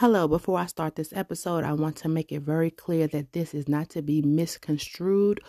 Hello, 0.00 0.28
before 0.28 0.58
I 0.58 0.66
start 0.66 0.94
this 0.94 1.14
episode, 1.14 1.64
I 1.64 1.72
want 1.72 1.96
to 1.96 2.08
make 2.10 2.30
it 2.30 2.42
very 2.42 2.70
clear 2.70 3.06
that 3.06 3.32
this 3.32 3.54
is 3.54 3.66
not 3.66 3.88
to 3.90 4.02
be 4.02 4.20
misconstrued 4.20 5.40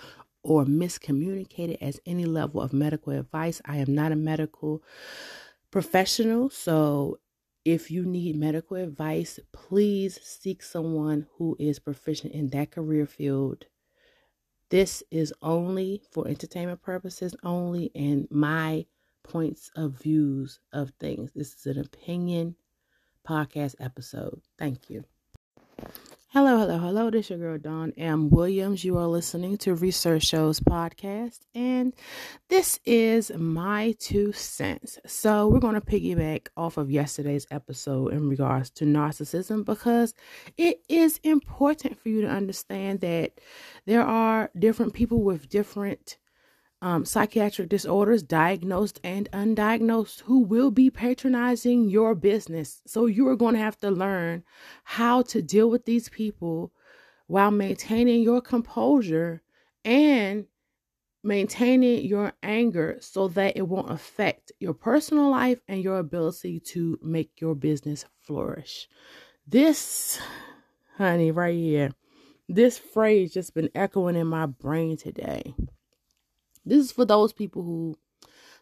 or 0.41 0.63
miscommunicated 0.63 1.77
as 1.81 1.99
any 2.05 2.23
level 2.23 2.61
of 2.61 2.71
medical 2.71 3.11
advice. 3.11 3.61
I 3.65 3.75
am 3.75 3.93
not 3.93 4.13
a 4.13 4.15
medical 4.15 4.81
professional, 5.69 6.49
so 6.49 7.19
if 7.65 7.91
you 7.91 8.05
need 8.05 8.37
medical 8.37 8.77
advice, 8.77 9.37
please 9.51 10.17
seek 10.23 10.63
someone 10.63 11.27
who 11.37 11.57
is 11.59 11.77
proficient 11.77 12.31
in 12.31 12.47
that 12.51 12.71
career 12.71 13.05
field. 13.05 13.65
This 14.69 15.03
is 15.11 15.33
only 15.41 16.03
for 16.09 16.25
entertainment 16.25 16.81
purposes 16.81 17.35
only 17.43 17.91
and 17.93 18.29
my 18.31 18.85
points 19.23 19.69
of 19.75 20.01
views 20.01 20.61
of 20.71 20.91
things. 21.01 21.31
This 21.35 21.53
is 21.53 21.65
an 21.65 21.81
opinion 21.81 22.55
podcast 23.27 23.75
episode. 23.79 24.41
Thank 24.57 24.89
you. 24.89 25.03
Hello, 26.31 26.59
hello, 26.59 26.77
hello. 26.77 27.09
This 27.09 27.27
is 27.27 27.29
your 27.31 27.39
girl 27.39 27.57
Dawn 27.57 27.93
M. 27.97 28.29
Williams. 28.29 28.83
You 28.83 28.97
are 28.97 29.07
listening 29.07 29.57
to 29.59 29.73
Research 29.75 30.23
Shows 30.25 30.59
podcast, 30.59 31.39
and 31.55 31.93
this 32.49 32.79
is 32.85 33.31
my 33.31 33.95
two 33.97 34.33
cents. 34.33 34.99
So 35.05 35.47
we're 35.47 35.61
going 35.61 35.75
to 35.75 35.81
piggyback 35.81 36.47
off 36.57 36.77
of 36.77 36.91
yesterday's 36.91 37.47
episode 37.49 38.13
in 38.13 38.27
regards 38.29 38.69
to 38.71 38.85
narcissism 38.85 39.63
because 39.63 40.13
it 40.57 40.81
is 40.89 41.19
important 41.23 41.97
for 41.97 42.09
you 42.09 42.21
to 42.21 42.27
understand 42.27 42.99
that 42.99 43.39
there 43.85 44.03
are 44.03 44.51
different 44.59 44.93
people 44.93 45.23
with 45.23 45.47
different 45.47 46.17
um, 46.81 47.05
psychiatric 47.05 47.69
disorders, 47.69 48.21
diagnosed 48.23 48.99
and 49.03 49.29
undiagnosed, 49.31 50.21
who 50.21 50.39
will 50.39 50.71
be 50.71 50.89
patronizing 50.89 51.89
your 51.89 52.13
business. 52.15 52.81
So 52.85 53.05
you 53.05 53.27
are 53.27 53.35
going 53.35 53.55
to 53.55 53.61
have 53.61 53.79
to 53.79 53.89
learn 53.89 54.43
how 54.83 55.23
to 55.23 55.41
deal 55.41 55.69
with 55.69 55.85
these 55.85 56.09
people 56.09 56.71
while 57.27 57.51
maintaining 57.51 58.21
your 58.21 58.41
composure 58.41 59.41
and 59.83 60.45
maintaining 61.23 62.05
your 62.05 62.33
anger 62.43 62.97
so 63.01 63.27
that 63.29 63.57
it 63.57 63.67
won't 63.67 63.91
affect 63.91 64.51
your 64.59 64.73
personal 64.73 65.29
life 65.29 65.59
and 65.67 65.83
your 65.83 65.99
ability 65.99 66.59
to 66.59 66.97
make 67.01 67.41
your 67.41 67.55
business 67.55 68.05
flourish. 68.21 68.87
This, 69.45 70.19
honey, 70.97 71.31
right 71.31 71.55
here, 71.55 71.91
this 72.47 72.77
phrase 72.77 73.33
just 73.33 73.53
been 73.53 73.69
echoing 73.75 74.15
in 74.15 74.27
my 74.27 74.45
brain 74.45 74.95
today. 74.95 75.53
This 76.67 76.85
is 76.85 76.91
for 76.91 77.05
those 77.05 77.33
people 77.33 77.63
who 77.63 77.97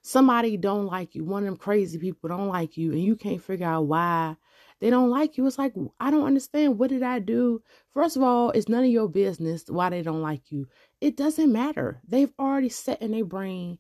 somebody 0.02 0.58
don't 0.58 0.86
like 0.86 1.16
you. 1.16 1.26
One 1.26 1.44
of 1.44 1.48
them 1.48 1.58
crazy 1.58 1.98
people 1.98 2.30
don't 2.30 2.50
like 2.50 2.78
you 2.78 2.92
and 2.92 3.04
you 3.04 3.16
can't 3.16 3.44
figure 3.44 3.68
out 3.68 3.88
why 3.88 4.38
they 4.80 4.90
don't 4.90 5.10
like 5.10 5.38
you. 5.38 5.48
It's 5.48 5.58
like, 5.58 5.74
I 6.00 6.12
don't 6.12 6.26
understand. 6.26 6.78
What 6.78 6.90
did 6.90 7.04
I 7.04 7.20
do? 7.20 7.62
First 7.92 8.18
of 8.18 8.24
all, 8.24 8.52
it's 8.52 8.70
none 8.70 8.84
of 8.84 8.90
your 8.92 9.10
business 9.10 9.66
why 9.68 9.90
they 9.90 10.04
don't 10.04 10.22
like 10.22 10.52
you. 10.52 10.68
It 11.02 11.18
doesn't 11.18 11.52
matter. 11.52 12.02
They've 12.08 12.34
already 12.40 12.70
set 12.70 13.02
in 13.02 13.12
their 13.12 13.26
brain, 13.26 13.80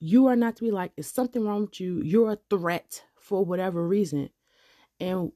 you 0.00 0.26
are 0.28 0.36
not 0.36 0.56
to 0.56 0.62
be 0.64 0.70
like, 0.70 0.92
it's 0.96 1.12
something 1.12 1.44
wrong 1.44 1.62
with 1.62 1.80
you. 1.80 2.00
You're 2.02 2.32
a 2.32 2.38
threat 2.48 3.04
for 3.16 3.44
whatever 3.44 3.86
reason. 3.86 4.30
And 4.98 5.32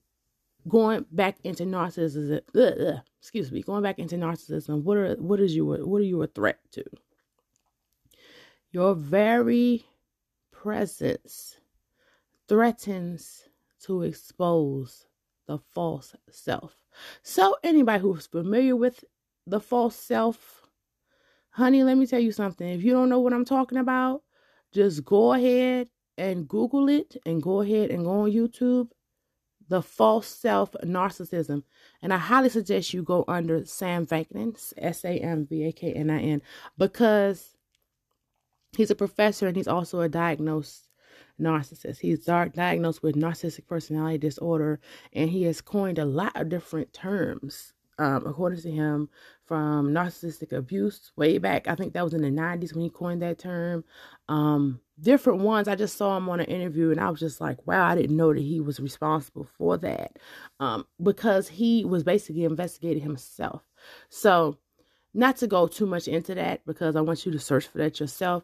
going 0.67 1.05
back 1.11 1.39
into 1.45 1.65
narcissism, 1.65 2.41
ugh, 2.57 2.75
ugh, 2.81 3.01
excuse 3.21 3.53
me, 3.53 3.63
going 3.63 3.83
back 3.83 3.99
into 3.99 4.17
narcissism, 4.17 4.83
what 4.83 4.97
are 4.97 5.15
what 5.17 5.41
is 5.41 5.55
you 5.55 5.67
what 5.67 6.01
are 6.01 6.05
you 6.05 6.23
a 6.23 6.27
threat 6.27 6.59
to? 6.73 6.85
Your 8.75 8.97
very 8.97 9.87
presence 10.51 11.59
threatens 12.49 13.49
to 13.85 14.03
expose 14.03 15.07
the 15.47 15.59
false 15.59 16.17
self. 16.29 16.77
So, 17.23 17.55
anybody 17.63 18.03
who's 18.03 18.27
familiar 18.27 18.75
with 18.75 19.05
the 19.47 19.61
false 19.61 19.95
self, 19.95 20.67
honey, 21.51 21.85
let 21.85 21.97
me 21.97 22.05
tell 22.05 22.19
you 22.19 22.33
something. 22.33 22.67
If 22.67 22.83
you 22.83 22.91
don't 22.91 23.09
know 23.09 23.21
what 23.21 23.33
I'm 23.33 23.45
talking 23.45 23.79
about, 23.79 24.25
just 24.73 25.05
go 25.05 25.35
ahead 25.35 25.89
and 26.19 26.49
Google 26.49 26.89
it 26.89 27.17
and 27.25 27.41
go 27.41 27.61
ahead 27.61 27.93
and 27.93 28.05
go 28.05 28.23
on 28.23 28.33
YouTube. 28.33 28.89
The 29.69 29.83
false 29.83 30.27
self 30.27 30.75
narcissism. 30.83 31.63
And 32.03 32.13
I 32.13 32.19
highly 32.19 32.49
suggest 32.49 32.93
you 32.93 33.05
go 33.05 33.25
under 33.29 33.65
Sam 33.67 34.05
Vaknin, 34.05 34.57
S 34.77 35.05
A 35.05 35.17
M 35.21 35.47
V 35.47 35.69
A 35.69 35.73
K 35.73 35.93
N 35.93 36.11
I 36.11 36.21
N, 36.21 36.43
because 36.77 37.54
He's 38.77 38.91
a 38.91 38.95
professor 38.95 39.47
and 39.47 39.57
he's 39.57 39.69
also 39.69 40.01
a 40.01 40.09
diagnosed 40.09 40.89
narcissist. 41.41 41.99
He's 41.99 42.25
diagnosed 42.25 43.03
with 43.03 43.17
narcissistic 43.17 43.67
personality 43.67 44.19
disorder 44.19 44.81
and 45.13 45.31
he 45.31 45.45
has 45.45 45.61
coined 45.61 45.99
a 45.99 46.05
lot 46.05 46.33
of 46.37 46.49
different 46.49 46.93
terms, 46.93 47.73
um, 47.99 48.27
according 48.27 48.61
to 48.63 48.71
him, 48.71 49.09
from 49.45 49.89
narcissistic 49.93 50.53
abuse 50.53 51.13
way 51.17 51.39
back. 51.39 51.69
I 51.69 51.75
think 51.75 51.93
that 51.93 52.05
was 52.05 52.15
in 52.15 52.23
the 52.23 52.31
90s 52.31 52.73
when 52.73 52.83
he 52.83 52.91
coined 52.91 53.23
that 53.23 53.39
term. 53.39 53.85
Um, 54.29 54.81
different 55.01 55.41
ones. 55.41 55.69
I 55.69 55.75
just 55.75 55.97
saw 55.97 56.17
him 56.17 56.29
on 56.29 56.41
an 56.41 56.47
interview 56.47 56.91
and 56.91 57.01
I 57.01 57.11
was 57.11 57.21
just 57.21 57.41
like, 57.41 57.67
wow, 57.67 57.87
I 57.87 57.95
didn't 57.95 58.17
know 58.17 58.33
that 58.33 58.41
he 58.41 58.61
was 58.61 58.81
responsible 58.81 59.49
for 59.59 59.77
that 59.79 60.19
um, 60.61 60.87
because 61.03 61.49
he 61.49 61.85
was 61.85 62.03
basically 62.03 62.45
investigating 62.45 63.03
himself. 63.03 63.63
So, 64.09 64.59
not 65.17 65.37
to 65.37 65.47
go 65.47 65.69
too 65.69 65.87
much 65.87 66.09
into 66.09 66.35
that 66.35 66.67
because 66.67 66.97
I 66.97 67.01
want 67.01 67.25
you 67.25 67.31
to 67.31 67.39
search 67.39 67.69
for 67.69 67.79
that 67.79 68.01
yourself 68.01 68.43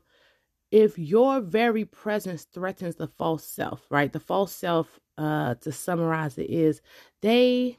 if 0.71 0.99
your 0.99 1.41
very 1.41 1.85
presence 1.85 2.45
threatens 2.45 2.97
the 2.97 3.09
false 3.09 3.45
self, 3.45 3.87
right? 3.91 4.13
The 4.13 4.21
false 4.21 4.55
self, 4.55 5.01
uh, 5.19 5.55
to 5.57 5.73
summarize 5.73 6.39
it, 6.39 6.49
is 6.51 6.81
they 7.21 7.79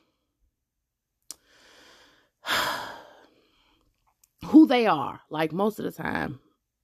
who 4.45 4.67
they 4.67 4.87
are, 4.87 5.21
like 5.29 5.53
most 5.53 5.79
of 5.79 5.85
the 5.85 5.91
time, 5.91 6.39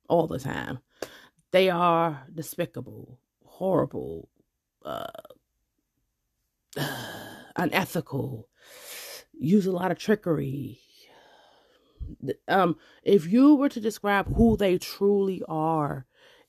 all 0.07 0.27
the 0.27 0.39
time, 0.39 0.79
they 1.51 1.69
are 1.69 2.23
despicable, 2.33 3.19
horrible, 3.45 4.29
uh, 4.85 5.07
unethical, 7.55 8.47
use 9.33 9.65
a 9.65 9.71
lot 9.71 9.91
of 9.91 9.97
trickery, 9.97 10.79
um 12.47 12.75
if 13.03 13.27
you 13.27 13.55
were 13.55 13.69
to 13.69 13.79
describe 13.79 14.33
who 14.35 14.57
they 14.57 14.77
truly 14.77 15.41
are 15.47 16.05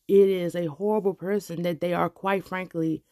it 0.09 0.29
is 0.29 0.55
a 0.55 0.67
horrible 0.67 1.15
person 1.15 1.63
that 1.63 1.81
they 1.81 1.93
are 1.93 2.09
quite 2.09 2.47
frankly 2.47 3.05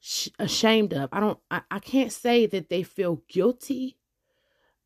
sh- 0.00 0.28
ashamed 0.38 0.92
of. 0.92 1.08
I 1.12 1.20
don't 1.20 1.38
I, 1.50 1.62
I 1.70 1.78
can't 1.78 2.12
say 2.12 2.46
that 2.46 2.68
they 2.68 2.82
feel 2.82 3.22
guilty 3.28 3.96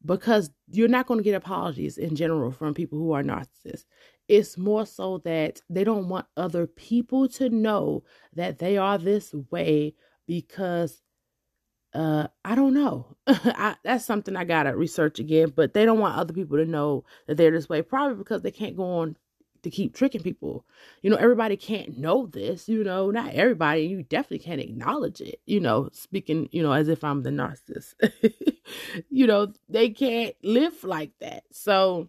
because 0.04 0.50
you're 0.70 0.88
not 0.88 1.06
going 1.06 1.18
to 1.18 1.24
get 1.24 1.34
apologies 1.34 1.98
in 1.98 2.14
general 2.14 2.52
from 2.52 2.74
people 2.74 2.98
who 2.98 3.12
are 3.12 3.22
narcissists. 3.22 3.84
It's 4.28 4.58
more 4.58 4.86
so 4.86 5.18
that 5.24 5.60
they 5.70 5.84
don't 5.84 6.08
want 6.08 6.26
other 6.36 6.66
people 6.66 7.28
to 7.30 7.48
know 7.48 8.04
that 8.34 8.58
they 8.58 8.76
are 8.76 8.98
this 8.98 9.34
way 9.50 9.94
because 10.26 11.02
uh 11.94 12.26
i 12.44 12.54
don't 12.54 12.74
know. 12.74 13.16
I, 13.26 13.76
that's 13.84 14.04
something 14.04 14.36
i 14.36 14.44
gotta 14.44 14.76
research 14.76 15.18
again 15.18 15.52
but 15.54 15.74
they 15.74 15.84
don't 15.84 16.00
want 16.00 16.16
other 16.16 16.32
people 16.32 16.56
to 16.58 16.64
know 16.66 17.04
that 17.26 17.36
they're 17.36 17.50
this 17.50 17.68
way 17.68 17.82
probably 17.82 18.16
because 18.16 18.42
they 18.42 18.50
can't 18.50 18.76
go 18.76 18.84
on 18.98 19.16
to 19.66 19.70
keep 19.70 19.94
tricking 19.94 20.22
people. 20.22 20.64
You 21.02 21.10
know 21.10 21.16
everybody 21.16 21.56
can't 21.56 21.98
know 21.98 22.26
this 22.26 22.68
you 22.68 22.84
know 22.84 23.10
not 23.10 23.34
everybody 23.34 23.82
you 23.82 24.02
definitely 24.04 24.38
can't 24.38 24.60
acknowledge 24.60 25.20
it 25.20 25.40
you 25.44 25.58
know 25.58 25.88
speaking 25.92 26.48
you 26.52 26.62
know 26.62 26.72
as 26.72 26.88
if 26.88 27.02
i'm 27.04 27.22
the 27.22 27.30
narcissist. 27.30 27.94
You 29.10 29.28
know 29.28 29.52
they 29.68 29.90
can't 29.90 30.34
live 30.42 30.82
like 30.82 31.12
that. 31.20 31.44
So 31.52 32.08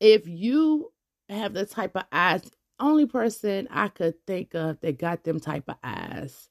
if 0.00 0.26
you 0.26 0.92
have 1.28 1.52
the 1.52 1.66
type 1.66 1.94
of 1.96 2.04
eyes 2.10 2.50
only 2.80 3.06
person 3.06 3.68
i 3.70 3.88
could 3.88 4.14
think 4.26 4.54
of 4.54 4.80
that 4.80 4.98
got 4.98 5.24
them 5.24 5.38
type 5.38 5.64
of 5.68 5.76
eyes 5.84 6.48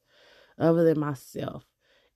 other 0.57 0.83
than 0.83 0.99
myself 0.99 1.65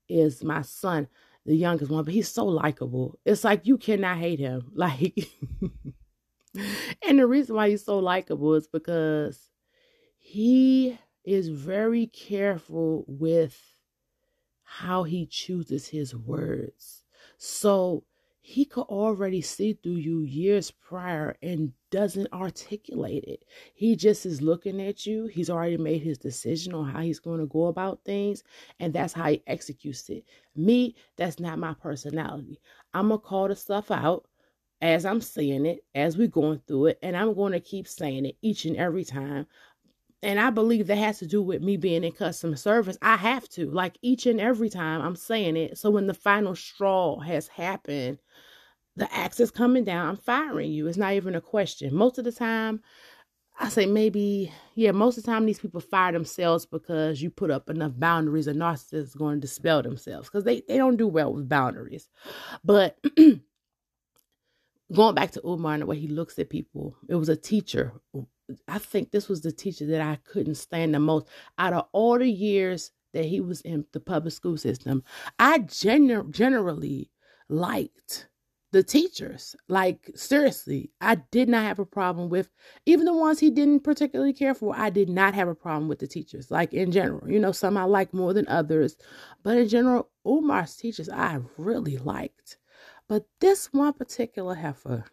is 0.07 0.43
my 0.43 0.61
son, 0.61 1.07
the 1.45 1.55
youngest 1.55 1.91
one, 1.91 2.03
but 2.03 2.13
he's 2.13 2.29
so 2.29 2.45
likable. 2.45 3.19
It's 3.25 3.43
like 3.43 3.65
you 3.65 3.77
cannot 3.77 4.17
hate 4.17 4.39
him. 4.39 4.71
Like, 4.75 5.29
and 7.05 7.19
the 7.19 7.27
reason 7.27 7.55
why 7.55 7.69
he's 7.69 7.83
so 7.83 7.99
likable 7.99 8.53
is 8.53 8.67
because 8.67 9.49
he 10.17 10.97
is 11.25 11.49
very 11.49 12.07
careful 12.07 13.03
with 13.07 13.59
how 14.63 15.03
he 15.03 15.25
chooses 15.25 15.87
his 15.87 16.15
words. 16.15 17.03
So 17.37 18.05
he 18.47 18.63
could 18.63 18.83
already 18.83 19.41
see 19.41 19.73
through 19.73 19.95
you 19.95 20.21
years 20.21 20.69
prior 20.69 21.35
and 21.41 21.71
doesn't 21.89 22.31
articulate 22.31 23.23
it. 23.23 23.43
He 23.73 23.95
just 23.95 24.23
is 24.23 24.39
looking 24.39 24.79
at 24.79 25.03
you. 25.03 25.25
He's 25.25 25.49
already 25.49 25.77
made 25.77 26.03
his 26.03 26.19
decision 26.19 26.71
on 26.75 26.87
how 26.87 26.99
he's 26.99 27.19
going 27.19 27.39
to 27.39 27.47
go 27.47 27.65
about 27.65 28.03
things, 28.05 28.43
and 28.79 28.93
that's 28.93 29.13
how 29.13 29.31
he 29.31 29.41
executes 29.47 30.07
it. 30.09 30.25
Me, 30.55 30.95
that's 31.17 31.39
not 31.39 31.57
my 31.57 31.73
personality. 31.73 32.61
I'm 32.93 33.07
going 33.07 33.19
to 33.19 33.25
call 33.25 33.47
the 33.47 33.55
stuff 33.55 33.89
out 33.89 34.27
as 34.79 35.07
I'm 35.07 35.21
saying 35.21 35.65
it, 35.65 35.83
as 35.95 36.15
we're 36.15 36.27
going 36.27 36.61
through 36.67 36.87
it, 36.87 36.99
and 37.01 37.17
I'm 37.17 37.33
going 37.33 37.53
to 37.53 37.59
keep 37.59 37.87
saying 37.87 38.27
it 38.27 38.37
each 38.43 38.65
and 38.65 38.77
every 38.77 39.05
time 39.05 39.47
and 40.25 40.39
I 40.39 40.49
believe 40.49 40.87
that 40.87 40.97
has 40.97 41.19
to 41.19 41.27
do 41.27 41.43
with 41.43 41.61
me 41.61 41.77
being 41.77 42.03
in 42.03 42.11
customer 42.11 42.55
service. 42.55 42.97
I 42.99 43.15
have 43.15 43.47
to, 43.49 43.69
like 43.69 43.99
each 44.01 44.25
and 44.25 44.41
every 44.41 44.69
time 44.69 45.01
I'm 45.01 45.15
saying 45.15 45.55
it. 45.55 45.77
So 45.77 45.91
when 45.91 46.07
the 46.07 46.15
final 46.15 46.55
straw 46.55 47.19
has 47.19 47.47
happened, 47.47 48.17
the 48.95 49.13
axe 49.13 49.39
is 49.39 49.51
coming 49.51 49.83
down, 49.83 50.09
I'm 50.09 50.17
firing 50.17 50.71
you. 50.71 50.87
It's 50.87 50.97
not 50.97 51.13
even 51.13 51.35
a 51.35 51.41
question. 51.41 51.93
Most 51.93 52.17
of 52.17 52.25
the 52.25 52.31
time, 52.31 52.81
I 53.59 53.69
say 53.69 53.85
maybe, 53.85 54.51
yeah, 54.73 54.91
most 54.91 55.19
of 55.19 55.23
the 55.23 55.31
time 55.31 55.45
these 55.45 55.59
people 55.59 55.79
fire 55.79 56.11
themselves 56.11 56.65
because 56.65 57.21
you 57.21 57.29
put 57.29 57.51
up 57.51 57.69
enough 57.69 57.93
boundaries 57.95 58.47
and 58.47 58.59
narcissists 58.59 59.15
going 59.15 59.35
to 59.35 59.41
dispel 59.41 59.83
themselves 59.83 60.27
because 60.27 60.43
they, 60.43 60.63
they 60.67 60.77
don't 60.77 60.97
do 60.97 61.07
well 61.07 61.33
with 61.33 61.47
boundaries. 61.47 62.09
But 62.63 62.97
going 64.93 65.15
back 65.15 65.31
to 65.31 65.47
Umar 65.47 65.73
and 65.73 65.83
the 65.83 65.85
way 65.85 65.99
he 65.99 66.07
looks 66.07 66.39
at 66.39 66.49
people, 66.49 66.97
it 67.07 67.15
was 67.15 67.29
a 67.29 67.35
teacher. 67.35 67.93
I 68.67 68.77
think 68.77 69.11
this 69.11 69.27
was 69.27 69.41
the 69.41 69.51
teacher 69.51 69.85
that 69.87 70.01
I 70.01 70.17
couldn't 70.23 70.55
stand 70.55 70.93
the 70.93 70.99
most. 70.99 71.27
Out 71.57 71.73
of 71.73 71.87
all 71.91 72.19
the 72.19 72.29
years 72.29 72.91
that 73.13 73.25
he 73.25 73.41
was 73.41 73.61
in 73.61 73.85
the 73.93 73.99
public 73.99 74.33
school 74.33 74.57
system, 74.57 75.03
I 75.39 75.59
genu- 75.59 76.29
generally 76.31 77.11
liked 77.49 78.27
the 78.71 78.83
teachers. 78.83 79.55
Like, 79.69 80.11
seriously, 80.15 80.91
I 80.99 81.15
did 81.31 81.47
not 81.47 81.63
have 81.63 81.79
a 81.79 81.85
problem 81.85 82.29
with 82.29 82.49
even 82.85 83.05
the 83.05 83.13
ones 83.13 83.39
he 83.39 83.49
didn't 83.49 83.85
particularly 83.85 84.33
care 84.33 84.53
for. 84.53 84.75
I 84.75 84.89
did 84.89 85.09
not 85.09 85.33
have 85.33 85.47
a 85.47 85.55
problem 85.55 85.87
with 85.87 85.99
the 85.99 86.07
teachers, 86.07 86.51
like 86.51 86.73
in 86.73 86.91
general. 86.91 87.29
You 87.29 87.39
know, 87.39 87.53
some 87.53 87.77
I 87.77 87.85
like 87.85 88.13
more 88.13 88.33
than 88.33 88.47
others, 88.47 88.97
but 89.43 89.57
in 89.57 89.69
general, 89.69 90.09
Umar's 90.25 90.75
teachers 90.75 91.09
I 91.09 91.39
really 91.57 91.97
liked. 91.97 92.57
But 93.07 93.25
this 93.39 93.71
one 93.71 93.93
particular 93.93 94.55
heifer, 94.55 95.05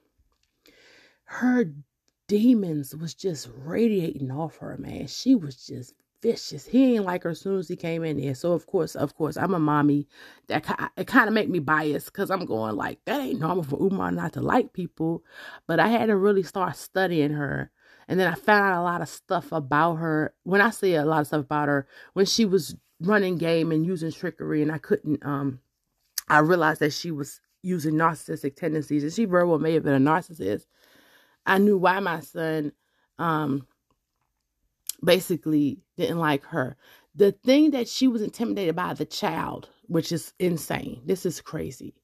her 1.25 1.73
demons 2.29 2.95
was 2.95 3.15
just 3.15 3.49
radiating 3.65 4.31
off 4.31 4.59
her, 4.59 4.77
man. 4.79 5.07
She 5.07 5.35
was 5.35 5.57
just 5.57 5.95
vicious. 6.23 6.67
He 6.67 6.95
ain't 6.95 7.05
like 7.05 7.25
her 7.25 7.31
as 7.31 7.41
soon 7.41 7.59
as 7.59 7.69
he 7.69 7.77
came 7.77 8.05
in 8.05 8.21
there. 8.21 8.35
So 8.35 8.53
of 8.53 8.67
course, 8.67 8.95
of 8.95 9.15
course, 9.15 9.37
I'm 9.37 9.55
a 9.55 9.59
mommy. 9.59 10.07
That 10.47 10.65
it 10.97 11.07
kind 11.07 11.29
of 11.29 11.35
make 11.35 11.49
me 11.49 11.59
biased 11.59 12.07
because 12.07 12.31
I'm 12.31 12.47
going 12.47 12.77
like 12.77 13.01
that 13.05 13.21
ain't 13.21 13.41
normal 13.41 13.65
for 13.65 13.83
Umar 13.83 14.13
not 14.13 14.33
to 14.35 14.41
like 14.41 14.73
people. 14.73 15.25
But 15.67 15.81
I 15.81 15.89
had 15.89 16.07
to 16.07 16.17
really 16.17 16.43
start 16.45 16.77
studying 16.77 17.33
her, 17.33 17.71
and 18.09 18.19
then 18.19 18.33
I 18.33 18.35
found 18.35 18.65
out 18.65 18.81
a 18.81 18.85
lot 18.85 19.03
of 19.03 19.09
stuff 19.09 19.53
about 19.53 19.97
her. 19.97 20.35
When 20.45 20.61
I 20.61 20.71
say 20.71 20.95
a 20.95 21.05
lot 21.05 21.21
of 21.21 21.27
stuff 21.27 21.45
about 21.45 21.69
her, 21.69 21.87
when 22.15 22.27
she 22.27 22.45
was 22.45 22.77
running 23.01 23.37
game 23.37 23.73
and 23.73 23.85
using 23.85 24.13
trickery, 24.13 24.63
and 24.63 24.71
I 24.71 24.79
couldn't 24.79 25.25
um, 25.27 25.61
I 26.29 26.39
realized 26.39 26.81
that 26.81 26.93
she 26.93 27.11
was 27.11 27.41
using 27.63 27.95
narcissistic 27.95 28.57
tendencies, 28.57 29.03
and 29.03 29.13
she 29.13 29.25
very 29.25 29.47
well 29.47 29.59
may 29.59 29.75
have 29.75 29.85
been 29.85 30.07
a 30.07 30.11
narcissist. 30.11 30.67
I 31.47 31.59
knew 31.59 31.79
why 31.79 32.01
my 32.01 32.21
son 32.21 32.73
um 33.19 33.67
basically 35.05 35.81
didn't 35.97 36.19
like 36.19 36.45
her. 36.47 36.77
The 37.15 37.33
thing 37.33 37.73
that 37.73 37.89
she 37.89 38.09
was 38.09 38.23
intimidated 38.23 38.75
by 38.77 38.95
the 38.95 39.05
child, 39.05 39.69
which 39.87 40.13
is 40.13 40.33
insane. 40.39 41.03
This 41.05 41.27
is 41.27 41.41
crazy. 41.41 41.95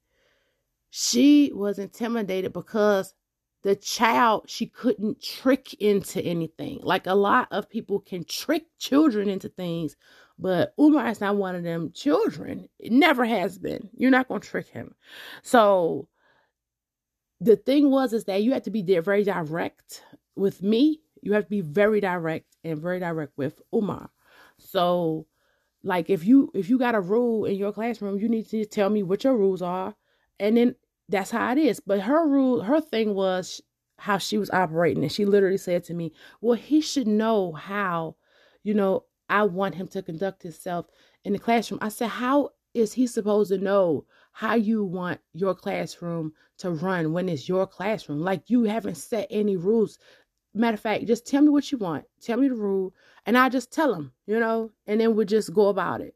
She 0.90 1.52
was 1.54 1.78
intimidated 1.78 2.52
because 2.52 3.14
the 3.62 3.76
child 3.76 4.44
she 4.46 4.66
couldn't 4.66 5.22
trick 5.22 5.74
into 5.74 6.20
anything. 6.22 6.80
Like 6.82 7.06
a 7.06 7.14
lot 7.14 7.48
of 7.50 7.68
people 7.68 8.00
can 8.00 8.24
trick 8.24 8.66
children 8.78 9.28
into 9.28 9.48
things, 9.48 9.96
but 10.38 10.74
Umar 10.78 11.08
is 11.08 11.20
not 11.20 11.36
one 11.36 11.54
of 11.54 11.64
them 11.64 11.92
children. 11.92 12.68
It 12.78 12.92
never 12.92 13.24
has 13.24 13.58
been. 13.58 13.90
You're 13.96 14.10
not 14.10 14.28
going 14.28 14.40
to 14.40 14.48
trick 14.48 14.68
him. 14.68 14.94
So 15.42 16.08
the 17.40 17.56
thing 17.56 17.90
was 17.90 18.12
is 18.12 18.24
that 18.24 18.42
you 18.42 18.52
had 18.52 18.64
to 18.64 18.70
be 18.70 18.82
very 19.00 19.24
direct 19.24 20.02
with 20.36 20.62
me 20.62 21.00
you 21.22 21.32
have 21.32 21.44
to 21.44 21.50
be 21.50 21.60
very 21.60 22.00
direct 22.00 22.56
and 22.64 22.78
very 22.78 23.00
direct 23.00 23.36
with 23.36 23.60
Umar. 23.74 24.10
So 24.58 25.26
like 25.82 26.10
if 26.10 26.24
you 26.24 26.50
if 26.54 26.68
you 26.68 26.78
got 26.78 26.94
a 26.94 27.00
rule 27.00 27.44
in 27.44 27.56
your 27.56 27.72
classroom, 27.72 28.18
you 28.18 28.28
need 28.28 28.48
to 28.50 28.64
tell 28.64 28.90
me 28.90 29.02
what 29.02 29.24
your 29.24 29.36
rules 29.36 29.62
are 29.62 29.94
and 30.40 30.56
then 30.56 30.74
that's 31.08 31.30
how 31.30 31.52
it 31.52 31.58
is. 31.58 31.80
But 31.80 32.00
her 32.00 32.26
rule 32.26 32.62
her 32.62 32.80
thing 32.80 33.14
was 33.14 33.60
how 33.98 34.18
she 34.18 34.38
was 34.38 34.50
operating 34.50 35.02
and 35.02 35.12
she 35.12 35.24
literally 35.24 35.56
said 35.56 35.84
to 35.84 35.94
me, 35.94 36.12
"Well, 36.40 36.56
he 36.56 36.80
should 36.80 37.06
know 37.06 37.52
how, 37.52 38.16
you 38.62 38.74
know, 38.74 39.04
I 39.28 39.44
want 39.44 39.74
him 39.74 39.88
to 39.88 40.02
conduct 40.02 40.42
himself 40.42 40.86
in 41.24 41.32
the 41.32 41.38
classroom." 41.38 41.78
I 41.82 41.88
said, 41.88 42.08
"How 42.08 42.50
is 42.74 42.92
he 42.92 43.06
supposed 43.06 43.50
to 43.50 43.58
know 43.58 44.04
how 44.38 44.54
you 44.54 44.84
want 44.84 45.20
your 45.32 45.52
classroom 45.52 46.32
to 46.58 46.70
run 46.70 47.12
when 47.12 47.28
it's 47.28 47.48
your 47.48 47.66
classroom? 47.66 48.20
Like 48.20 48.48
you 48.48 48.62
haven't 48.64 48.94
set 48.96 49.26
any 49.30 49.56
rules 49.56 49.98
matter 50.54 50.74
of 50.74 50.80
fact, 50.80 51.06
just 51.06 51.26
tell 51.26 51.42
me 51.42 51.48
what 51.48 51.70
you 51.70 51.78
want. 51.78 52.04
Tell 52.20 52.38
me 52.38 52.48
the 52.48 52.54
rule. 52.54 52.94
And 53.26 53.36
I 53.36 53.48
just 53.48 53.72
tell 53.72 53.92
them, 53.92 54.12
you 54.26 54.38
know, 54.38 54.70
and 54.86 55.00
then 55.00 55.14
we'll 55.14 55.26
just 55.26 55.52
go 55.52 55.68
about 55.68 56.00
it. 56.00 56.14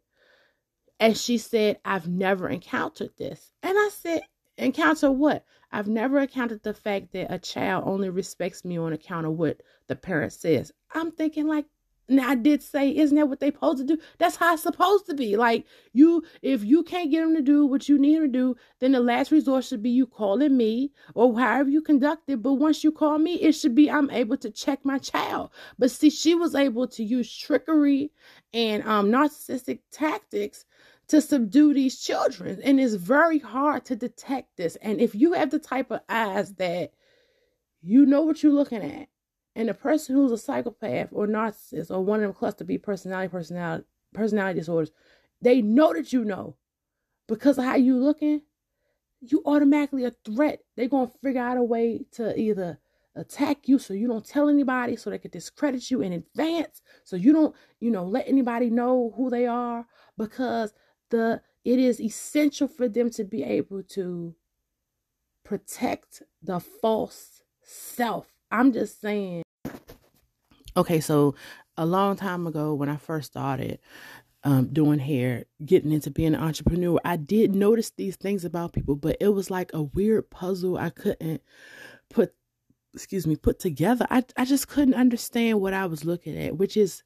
And 1.00 1.16
she 1.16 1.38
said, 1.38 1.78
I've 1.84 2.08
never 2.08 2.48
encountered 2.48 3.10
this. 3.18 3.52
And 3.62 3.76
I 3.76 3.90
said, 3.92 4.22
encounter 4.56 5.10
what? 5.10 5.44
I've 5.70 5.88
never 5.88 6.20
encountered 6.20 6.62
the 6.62 6.74
fact 6.74 7.12
that 7.12 7.32
a 7.32 7.38
child 7.38 7.84
only 7.86 8.08
respects 8.08 8.64
me 8.64 8.78
on 8.78 8.92
account 8.92 9.26
of 9.26 9.32
what 9.32 9.62
the 9.88 9.96
parent 9.96 10.32
says. 10.32 10.70
I'm 10.94 11.10
thinking 11.10 11.46
like, 11.46 11.66
now 12.08 12.30
I 12.30 12.34
did 12.34 12.62
say, 12.62 12.94
isn't 12.96 13.16
that 13.16 13.28
what 13.28 13.40
they 13.40 13.50
supposed 13.50 13.78
to 13.78 13.84
do? 13.84 14.02
That's 14.18 14.36
how 14.36 14.54
it's 14.54 14.62
supposed 14.62 15.06
to 15.06 15.14
be. 15.14 15.36
Like 15.36 15.66
you, 15.92 16.22
if 16.42 16.64
you 16.64 16.82
can't 16.82 17.10
get 17.10 17.20
them 17.20 17.34
to 17.34 17.42
do 17.42 17.66
what 17.66 17.88
you 17.88 17.98
need 17.98 18.16
them 18.16 18.24
to 18.24 18.28
do, 18.28 18.56
then 18.80 18.92
the 18.92 19.00
last 19.00 19.30
resort 19.30 19.64
should 19.64 19.82
be 19.82 19.90
you 19.90 20.06
calling 20.06 20.56
me 20.56 20.92
or 21.14 21.38
however 21.38 21.70
you 21.70 21.80
conduct 21.80 22.28
it. 22.28 22.42
But 22.42 22.54
once 22.54 22.82
you 22.84 22.92
call 22.92 23.18
me, 23.18 23.34
it 23.34 23.52
should 23.52 23.74
be 23.74 23.90
I'm 23.90 24.10
able 24.10 24.36
to 24.38 24.50
check 24.50 24.84
my 24.84 24.98
child. 24.98 25.50
But 25.78 25.90
see, 25.90 26.10
she 26.10 26.34
was 26.34 26.54
able 26.54 26.88
to 26.88 27.04
use 27.04 27.34
trickery 27.34 28.10
and 28.52 28.82
um 28.86 29.10
narcissistic 29.10 29.80
tactics 29.90 30.64
to 31.08 31.20
subdue 31.20 31.74
these 31.74 32.00
children. 32.00 32.60
And 32.62 32.80
it's 32.80 32.94
very 32.94 33.38
hard 33.38 33.84
to 33.86 33.96
detect 33.96 34.56
this. 34.56 34.76
And 34.76 35.00
if 35.00 35.14
you 35.14 35.32
have 35.34 35.50
the 35.50 35.58
type 35.58 35.90
of 35.90 36.00
eyes 36.08 36.54
that 36.54 36.92
you 37.82 38.06
know 38.06 38.22
what 38.22 38.42
you're 38.42 38.52
looking 38.52 38.82
at 38.82 39.08
and 39.54 39.68
a 39.68 39.74
person 39.74 40.14
who's 40.16 40.32
a 40.32 40.38
psychopath 40.38 41.08
or 41.12 41.26
narcissist 41.26 41.90
or 41.90 42.04
one 42.04 42.20
of 42.20 42.22
them 42.22 42.32
cluster 42.32 42.64
B 42.64 42.78
personality 42.78 43.28
personality 43.28 43.84
personality 44.14 44.58
disorders, 44.58 44.92
they 45.40 45.60
know 45.60 45.92
that 45.92 46.12
you 46.12 46.24
know 46.24 46.56
because 47.28 47.58
of 47.58 47.64
how 47.64 47.76
you 47.76 47.96
looking. 47.98 48.42
You 49.24 49.40
automatically 49.46 50.04
a 50.04 50.10
threat. 50.24 50.60
They're 50.76 50.88
gonna 50.88 51.10
figure 51.22 51.40
out 51.40 51.56
a 51.56 51.62
way 51.62 52.06
to 52.12 52.36
either 52.36 52.80
attack 53.14 53.68
you 53.68 53.78
so 53.78 53.94
you 53.94 54.08
don't 54.08 54.24
tell 54.24 54.48
anybody 54.48 54.96
so 54.96 55.10
they 55.10 55.18
can 55.18 55.30
discredit 55.30 55.90
you 55.90 56.00
in 56.00 56.14
advance 56.14 56.80
so 57.04 57.14
you 57.14 57.32
don't 57.32 57.54
you 57.78 57.90
know 57.90 58.04
let 58.04 58.26
anybody 58.26 58.70
know 58.70 59.12
who 59.16 59.28
they 59.28 59.46
are 59.46 59.86
because 60.16 60.72
the 61.10 61.40
it 61.64 61.78
is 61.78 62.00
essential 62.00 62.66
for 62.66 62.88
them 62.88 63.10
to 63.10 63.22
be 63.22 63.42
able 63.42 63.82
to 63.82 64.34
protect 65.44 66.22
the 66.42 66.58
false 66.58 67.42
self 67.62 68.31
I'm 68.52 68.72
just 68.72 69.00
saying. 69.00 69.42
Okay, 70.76 71.00
so 71.00 71.34
a 71.76 71.86
long 71.86 72.16
time 72.16 72.46
ago 72.46 72.74
when 72.74 72.88
I 72.88 72.96
first 72.96 73.32
started 73.32 73.78
um, 74.44 74.72
doing 74.72 74.98
hair, 74.98 75.46
getting 75.64 75.90
into 75.90 76.10
being 76.10 76.34
an 76.34 76.40
entrepreneur, 76.42 76.98
I 77.04 77.16
did 77.16 77.54
notice 77.54 77.90
these 77.90 78.16
things 78.16 78.44
about 78.44 78.72
people, 78.72 78.94
but 78.94 79.16
it 79.20 79.28
was 79.28 79.50
like 79.50 79.72
a 79.72 79.82
weird 79.82 80.30
puzzle 80.30 80.76
I 80.76 80.90
couldn't 80.90 81.42
put 82.10 82.34
excuse 82.94 83.26
me 83.26 83.36
put 83.36 83.58
together. 83.58 84.06
I 84.10 84.22
i 84.36 84.44
just 84.44 84.68
couldn't 84.68 84.92
understand 84.94 85.62
what 85.62 85.72
i 85.72 85.86
was 85.86 86.04
looking 86.04 86.38
at 86.38 86.58
which 86.58 86.76
is 86.76 87.02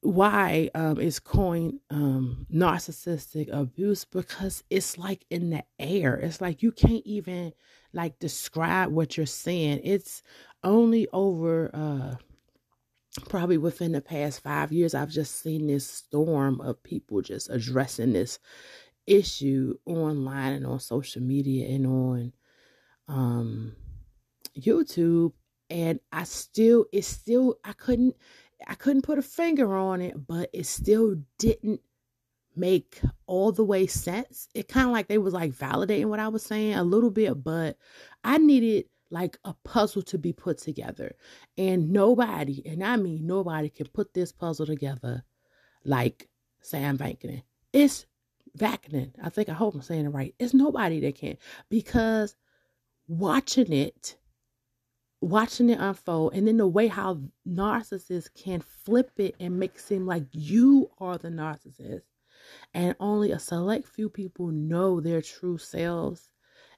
why 0.00 0.70
um 0.74 1.00
it's 1.00 1.18
coined 1.18 1.80
um 1.90 2.46
narcissistic 2.52 3.52
abuse? 3.52 4.04
Because 4.04 4.62
it's 4.70 4.96
like 4.96 5.24
in 5.30 5.50
the 5.50 5.64
air. 5.78 6.14
It's 6.16 6.40
like 6.40 6.62
you 6.62 6.72
can't 6.72 7.04
even 7.04 7.52
like 7.98 8.18
describe 8.20 8.92
what 8.92 9.16
you're 9.16 9.26
seeing. 9.26 9.80
It's 9.82 10.22
only 10.62 11.08
over 11.12 11.70
uh 11.74 12.14
probably 13.28 13.58
within 13.58 13.90
the 13.90 14.00
past 14.00 14.40
five 14.40 14.70
years 14.70 14.94
I've 14.94 15.10
just 15.10 15.42
seen 15.42 15.66
this 15.66 15.88
storm 15.90 16.60
of 16.60 16.80
people 16.84 17.20
just 17.20 17.50
addressing 17.50 18.12
this 18.12 18.38
issue 19.06 19.76
online 19.84 20.52
and 20.52 20.66
on 20.66 20.78
social 20.78 21.22
media 21.22 21.66
and 21.68 21.86
on 21.86 22.32
um 23.08 23.74
YouTube 24.56 25.32
and 25.68 25.98
I 26.12 26.22
still 26.22 26.86
it's 26.92 27.08
still 27.08 27.58
I 27.64 27.72
couldn't 27.72 28.14
I 28.68 28.74
couldn't 28.74 29.02
put 29.02 29.18
a 29.18 29.22
finger 29.22 29.76
on 29.76 30.00
it, 30.00 30.26
but 30.26 30.50
it 30.52 30.66
still 30.66 31.16
didn't 31.38 31.80
make 32.58 33.00
all 33.26 33.52
the 33.52 33.64
way 33.64 33.86
sense. 33.86 34.48
It 34.54 34.68
kind 34.68 34.86
of 34.86 34.92
like 34.92 35.08
they 35.08 35.18
was 35.18 35.34
like 35.34 35.52
validating 35.52 36.06
what 36.06 36.20
I 36.20 36.28
was 36.28 36.42
saying 36.42 36.74
a 36.74 36.84
little 36.84 37.10
bit, 37.10 37.42
but 37.42 37.76
I 38.24 38.38
needed 38.38 38.86
like 39.10 39.38
a 39.44 39.54
puzzle 39.64 40.02
to 40.02 40.18
be 40.18 40.32
put 40.32 40.58
together. 40.58 41.14
And 41.56 41.90
nobody, 41.90 42.62
and 42.66 42.82
I 42.84 42.96
mean 42.96 43.26
nobody 43.26 43.68
can 43.68 43.88
put 43.88 44.12
this 44.14 44.32
puzzle 44.32 44.66
together 44.66 45.24
like 45.84 46.28
Sam 46.60 46.98
Bankman. 46.98 47.42
It's 47.72 48.06
Vaknin. 48.58 49.12
I 49.22 49.28
think 49.28 49.48
I 49.48 49.54
hope 49.54 49.74
I'm 49.74 49.82
saying 49.82 50.06
it 50.06 50.10
right. 50.10 50.34
It's 50.38 50.54
nobody 50.54 51.00
that 51.00 51.14
can 51.16 51.36
because 51.70 52.36
watching 53.06 53.72
it 53.72 54.16
watching 55.20 55.68
it 55.68 55.80
unfold 55.80 56.32
and 56.34 56.46
then 56.46 56.58
the 56.58 56.66
way 56.66 56.86
how 56.86 57.20
narcissists 57.46 58.32
can 58.34 58.60
flip 58.60 59.10
it 59.16 59.34
and 59.40 59.58
make 59.58 59.74
it 59.74 59.80
seem 59.80 60.06
like 60.06 60.24
you 60.30 60.88
are 60.98 61.18
the 61.18 61.28
narcissist 61.28 62.02
and 62.74 62.94
only 63.00 63.32
a 63.32 63.38
select 63.38 63.86
few 63.86 64.08
people 64.08 64.48
know 64.48 65.00
their 65.00 65.22
true 65.22 65.58
selves. 65.58 66.30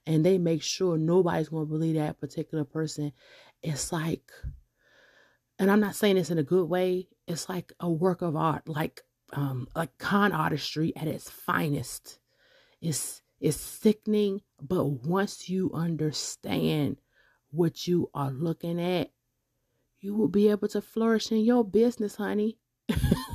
And 0.06 0.24
they 0.24 0.38
make 0.38 0.62
sure 0.62 0.96
nobody's 0.96 1.50
going 1.50 1.66
to 1.66 1.70
believe 1.70 1.96
that 1.96 2.20
particular 2.20 2.64
person. 2.64 3.12
It's 3.62 3.92
like 3.92 4.30
and 5.58 5.70
i'm 5.70 5.80
not 5.80 5.94
saying 5.94 6.16
this 6.16 6.30
in 6.30 6.38
a 6.38 6.42
good 6.42 6.68
way. 6.68 7.06
It's 7.28 7.48
like 7.48 7.72
a 7.78 7.90
work 7.90 8.22
of 8.22 8.34
art 8.34 8.68
like 8.68 9.02
um 9.34 9.68
like 9.76 9.96
con 9.98 10.32
artistry 10.32 10.96
at 10.96 11.06
its 11.06 11.30
finest. 11.30 12.18
It's 12.80 13.20
it's 13.40 13.58
sickening 13.58 14.40
but 14.60 14.84
once 14.84 15.48
you 15.48 15.70
understand 15.74 16.96
what 17.50 17.86
you 17.86 18.10
are 18.14 18.30
looking 18.30 18.80
at, 18.80 19.10
you 20.00 20.14
will 20.14 20.28
be 20.28 20.48
able 20.48 20.68
to 20.68 20.80
flourish 20.80 21.32
in 21.32 21.38
your 21.38 21.64
business, 21.64 22.16
honey. 22.16 22.58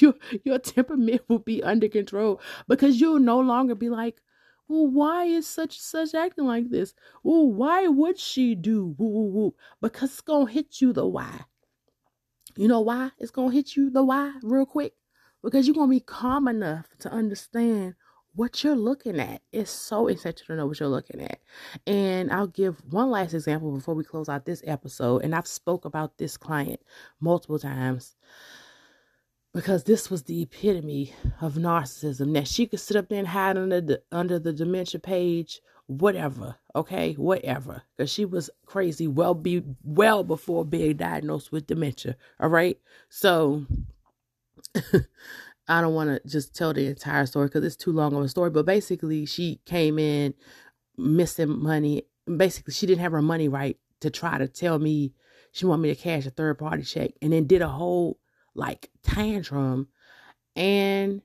Because 0.00 0.02
your 0.32 0.40
your 0.44 0.58
temperament 0.58 1.22
will 1.28 1.38
be 1.38 1.62
under 1.62 1.88
control. 1.88 2.40
Because 2.68 3.00
you'll 3.00 3.18
no 3.18 3.40
longer 3.40 3.74
be 3.74 3.88
like, 3.90 4.20
well, 4.68 4.86
why 4.86 5.24
is 5.24 5.46
such 5.46 5.78
such 5.78 6.14
acting 6.14 6.46
like 6.46 6.70
this? 6.70 6.94
Well, 7.22 7.46
why 7.50 7.86
would 7.86 8.18
she 8.18 8.54
do 8.54 8.94
woo 8.98 9.08
woo 9.08 9.30
woo? 9.30 9.54
Because 9.80 10.10
it's 10.10 10.20
gonna 10.20 10.50
hit 10.50 10.80
you 10.80 10.92
the 10.92 11.06
why. 11.06 11.44
You 12.56 12.68
know 12.68 12.80
why? 12.80 13.10
It's 13.18 13.30
gonna 13.30 13.52
hit 13.52 13.76
you 13.76 13.90
the 13.90 14.04
why 14.04 14.32
real 14.42 14.66
quick. 14.66 14.94
Because 15.42 15.66
you're 15.66 15.74
gonna 15.74 15.90
be 15.90 16.00
calm 16.00 16.48
enough 16.48 16.86
to 17.00 17.10
understand 17.12 17.94
what 18.34 18.64
you're 18.64 18.76
looking 18.76 19.20
at. 19.20 19.42
It's 19.52 19.70
so 19.70 20.08
essential 20.08 20.46
to 20.46 20.56
know 20.56 20.66
what 20.66 20.80
you're 20.80 20.88
looking 20.88 21.20
at. 21.20 21.40
And 21.86 22.32
I'll 22.32 22.46
give 22.46 22.82
one 22.90 23.10
last 23.10 23.34
example 23.34 23.72
before 23.72 23.94
we 23.94 24.04
close 24.04 24.28
out 24.28 24.44
this 24.44 24.62
episode. 24.66 25.22
And 25.22 25.34
I've 25.34 25.46
spoke 25.46 25.84
about 25.84 26.18
this 26.18 26.36
client 26.36 26.80
multiple 27.20 27.58
times 27.58 28.16
because 29.54 29.84
this 29.84 30.10
was 30.10 30.24
the 30.24 30.42
epitome 30.42 31.14
of 31.40 31.54
narcissism. 31.54 32.34
That 32.34 32.48
she 32.48 32.66
could 32.66 32.80
sit 32.80 32.96
up 32.96 33.08
there 33.08 33.20
and 33.20 33.28
hide 33.28 33.56
under 33.56 33.80
the 33.80 34.02
under 34.10 34.38
the 34.38 34.52
dementia 34.52 35.00
page, 35.00 35.60
whatever. 35.86 36.56
Okay, 36.74 37.14
whatever. 37.14 37.82
Because 37.96 38.10
she 38.10 38.24
was 38.24 38.50
crazy 38.66 39.06
well 39.06 39.34
be 39.34 39.62
well 39.84 40.24
before 40.24 40.64
being 40.64 40.96
diagnosed 40.96 41.52
with 41.52 41.68
dementia. 41.68 42.16
All 42.40 42.48
right. 42.48 42.78
So 43.08 43.64
I 45.68 45.80
don't 45.80 45.94
want 45.94 46.10
to 46.10 46.28
just 46.28 46.54
tell 46.54 46.74
the 46.74 46.88
entire 46.88 47.24
story 47.26 47.46
because 47.46 47.64
it's 47.64 47.76
too 47.76 47.92
long 47.92 48.14
of 48.14 48.22
a 48.22 48.28
story. 48.28 48.50
But 48.50 48.66
basically, 48.66 49.24
she 49.24 49.60
came 49.64 49.98
in 50.00 50.34
missing 50.98 51.62
money. 51.62 52.02
Basically, 52.36 52.74
she 52.74 52.86
didn't 52.86 53.02
have 53.02 53.12
her 53.12 53.22
money 53.22 53.48
right 53.48 53.78
to 54.00 54.10
try 54.10 54.36
to 54.36 54.48
tell 54.48 54.80
me 54.80 55.14
she 55.52 55.64
wanted 55.64 55.82
me 55.82 55.94
to 55.94 56.00
cash 56.00 56.26
a 56.26 56.30
third 56.30 56.58
party 56.58 56.82
check 56.82 57.12
and 57.22 57.32
then 57.32 57.46
did 57.46 57.62
a 57.62 57.68
whole 57.68 58.18
like 58.54 58.90
tantrum. 59.02 59.88
And 60.56 61.22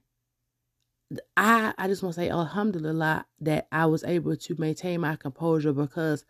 I 1.37 1.73
I 1.77 1.87
just 1.87 2.03
want 2.03 2.15
to 2.15 2.21
say 2.21 2.29
alhamdulillah 2.29 3.25
that 3.41 3.67
I 3.71 3.85
was 3.87 4.03
able 4.03 4.35
to 4.35 4.55
maintain 4.59 5.01
my 5.01 5.15
composure 5.15 5.73
because 5.73 6.25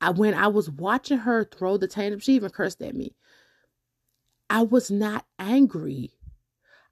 I 0.00 0.10
when 0.10 0.34
I 0.34 0.48
was 0.48 0.70
watching 0.70 1.18
her 1.18 1.44
throw 1.44 1.76
the 1.76 1.86
tantrum, 1.86 2.20
she 2.20 2.34
even 2.34 2.50
cursed 2.50 2.82
at 2.82 2.94
me. 2.94 3.14
I 4.48 4.62
was 4.62 4.90
not 4.90 5.26
angry. 5.38 6.12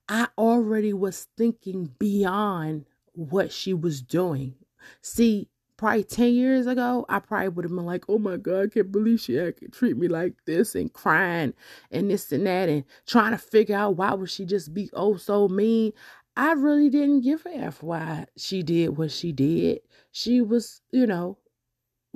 I 0.08 0.28
already 0.38 0.92
was 0.92 1.26
thinking 1.36 1.94
beyond 1.98 2.86
what 3.12 3.52
she 3.52 3.74
was 3.74 4.00
doing. 4.00 4.54
See, 5.02 5.50
probably 5.78 6.04
10 6.04 6.34
years 6.34 6.66
ago, 6.66 7.06
I 7.08 7.20
probably 7.20 7.48
would 7.48 7.64
have 7.64 7.74
been 7.74 7.86
like, 7.86 8.04
oh 8.08 8.18
my 8.18 8.36
God, 8.36 8.64
I 8.64 8.68
can't 8.68 8.92
believe 8.92 9.20
she 9.20 9.34
could 9.34 9.72
treat 9.72 9.96
me 9.96 10.08
like 10.08 10.34
this 10.44 10.74
and 10.74 10.92
crying 10.92 11.54
and 11.90 12.10
this 12.10 12.30
and 12.32 12.46
that 12.46 12.68
and 12.68 12.84
trying 13.06 13.30
to 13.32 13.38
figure 13.38 13.76
out 13.76 13.96
why 13.96 14.12
would 14.12 14.28
she 14.28 14.44
just 14.44 14.74
be 14.74 14.90
oh 14.92 15.16
so 15.16 15.48
mean. 15.48 15.92
I 16.36 16.52
really 16.52 16.88
didn't 16.90 17.22
give 17.22 17.44
a 17.46 17.54
F 17.56 17.82
why 17.82 18.26
she 18.36 18.62
did 18.62 18.96
what 18.96 19.10
she 19.10 19.32
did. 19.32 19.80
She 20.12 20.40
was, 20.40 20.82
you 20.92 21.06
know, 21.06 21.38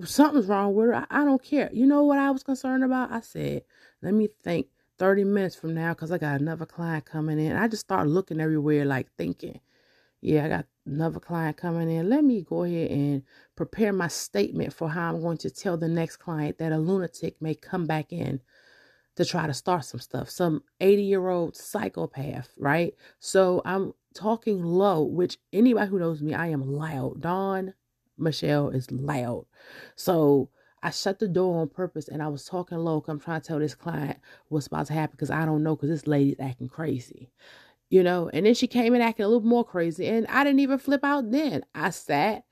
something's 0.05 0.47
wrong 0.47 0.75
with 0.75 0.89
her. 0.89 0.95
I, 0.95 1.07
I 1.11 1.25
don't 1.25 1.43
care. 1.43 1.71
You 1.73 1.87
know 1.87 2.05
what 2.05 2.19
I 2.19 2.31
was 2.31 2.43
concerned 2.43 2.85
about? 2.85 3.11
I 3.11 3.21
said, 3.21 3.63
let 4.03 4.15
me 4.15 4.29
think 4.45 4.69
30 4.99 5.25
minutes 5.25 5.57
from 5.57 5.75
now 5.75 5.93
because 5.95 6.13
I 6.13 6.19
got 6.19 6.41
another 6.41 6.67
client 6.67 7.05
coming 7.05 7.41
in. 7.41 7.57
I 7.57 7.67
just 7.69 7.83
start 7.83 8.07
looking 8.09 8.41
everywhere, 8.41 8.85
like 8.85 9.09
thinking, 9.19 9.61
yeah, 10.23 10.47
I 10.47 10.51
got 10.51 10.67
another 10.87 11.21
client 11.21 11.59
coming 11.59 11.91
in. 11.91 12.11
Let 12.11 12.25
me 12.25 12.43
go 12.43 12.65
ahead 12.65 12.93
and 12.93 13.25
prepare 13.57 13.93
my 13.93 14.09
statement 14.09 14.75
for 14.75 14.91
how 14.91 15.11
I'm 15.11 15.23
going 15.23 15.39
to 15.41 15.51
tell 15.51 15.79
the 15.79 15.89
next 15.89 16.19
client 16.19 16.59
that 16.59 16.73
a 16.73 16.79
lunatic 16.79 17.43
may 17.43 17.57
come 17.57 17.87
back 17.87 18.13
in 18.13 18.41
to 19.17 19.25
try 19.25 19.47
to 19.47 19.55
start 19.55 19.85
some 19.85 20.01
stuff. 20.01 20.31
Some 20.31 20.63
80 20.81 21.03
year 21.03 21.29
old 21.29 21.57
psychopath, 21.57 22.51
right? 22.59 22.95
So 23.21 23.63
I'm 23.65 23.95
talking 24.15 24.63
low, 24.63 25.03
which 25.05 25.39
anybody 25.53 25.91
who 25.91 25.99
knows 25.99 26.23
me, 26.23 26.35
I 26.35 26.49
am 26.49 26.73
loud. 26.73 27.21
Dawn 27.21 27.75
Michelle 28.19 28.71
is 28.71 28.91
loud. 28.91 29.47
So 29.97 30.51
I 30.83 30.91
shut 30.91 31.19
the 31.19 31.29
door 31.29 31.61
on 31.61 31.69
purpose 31.69 32.09
and 32.09 32.23
I 32.23 32.29
was 32.29 32.45
talking 32.45 32.79
low 32.79 33.05
I'm 33.09 33.21
trying 33.21 33.41
to 33.41 33.47
tell 33.47 33.59
this 33.59 33.75
client 33.75 34.19
what's 34.49 34.67
about 34.67 34.87
to 34.87 34.95
happen 34.95 35.13
because 35.13 35.31
I 35.31 35.45
don't 35.47 35.63
know 35.63 35.77
because 35.77 35.91
this 35.91 36.07
lady's 36.07 36.41
acting 36.41 36.69
crazy. 36.69 37.31
You 37.93 38.03
know, 38.03 38.31
and 38.33 38.47
then 38.47 38.55
she 38.55 38.67
came 38.69 38.95
in 38.95 39.03
acting 39.03 39.27
a 39.27 39.29
little 39.29 39.47
more 39.47 39.65
crazy 39.67 40.09
and 40.09 40.27
I 40.29 40.45
didn't 40.45 40.61
even 40.61 40.79
flip 40.79 41.05
out 41.05 41.31
then. 41.31 41.63
I 41.75 41.91
sat 41.91 42.43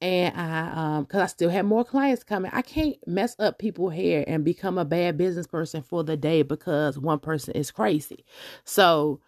and 0.00 0.36
I 0.36 0.70
um 0.96 1.04
because 1.04 1.22
I 1.22 1.26
still 1.26 1.50
had 1.50 1.66
more 1.66 1.84
clients 1.84 2.24
coming. 2.24 2.50
I 2.54 2.62
can't 2.62 2.96
mess 3.06 3.36
up 3.38 3.58
people's 3.58 3.94
hair 3.94 4.24
and 4.28 4.44
become 4.44 4.78
a 4.78 4.84
bad 4.84 5.18
business 5.18 5.46
person 5.46 5.82
for 5.82 6.04
the 6.04 6.16
day 6.16 6.42
because 6.42 6.98
one 6.98 7.18
person 7.20 7.54
is 7.54 7.70
crazy. 7.72 8.24
So 8.64 9.20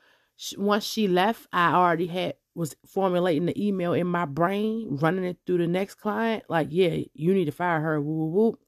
once 0.59 0.85
she 0.85 1.09
left, 1.09 1.47
I 1.53 1.75
already 1.75 2.07
had 2.09 2.35
was 2.55 2.77
formulating 2.87 3.47
the 3.47 3.67
email 3.69 3.95
in 3.95 4.07
my 4.07 4.27
brain, 4.27 4.89
running 5.01 5.25
it 5.25 5.39
through 5.47 5.59
the 5.59 5.67
next 5.69 5.97
client. 5.97 6.45
Like, 6.49 6.69
yeah, 6.71 6.99
you 7.15 7.35
need 7.35 7.47
to 7.47 7.53
fire 7.53 7.81
her. 7.81 8.01
Woo, 8.01 8.15
woo, 8.15 8.27
woo. 8.27 8.59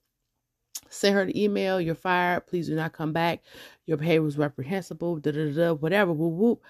Send 0.89 1.15
her 1.15 1.25
the 1.25 1.43
email. 1.43 1.81
You're 1.81 1.95
fired. 1.95 2.47
Please 2.47 2.69
do 2.69 2.75
not 2.75 2.93
come 2.93 3.13
back. 3.13 3.43
Your 3.87 3.97
behavior 3.97 4.23
was 4.23 4.39
reprehensible. 4.39 5.17
Da 5.17 5.33
da 5.33 5.53
da. 5.53 5.73
Whatever. 5.75 6.13
whoop 6.13 6.33
whoop. 6.35 6.63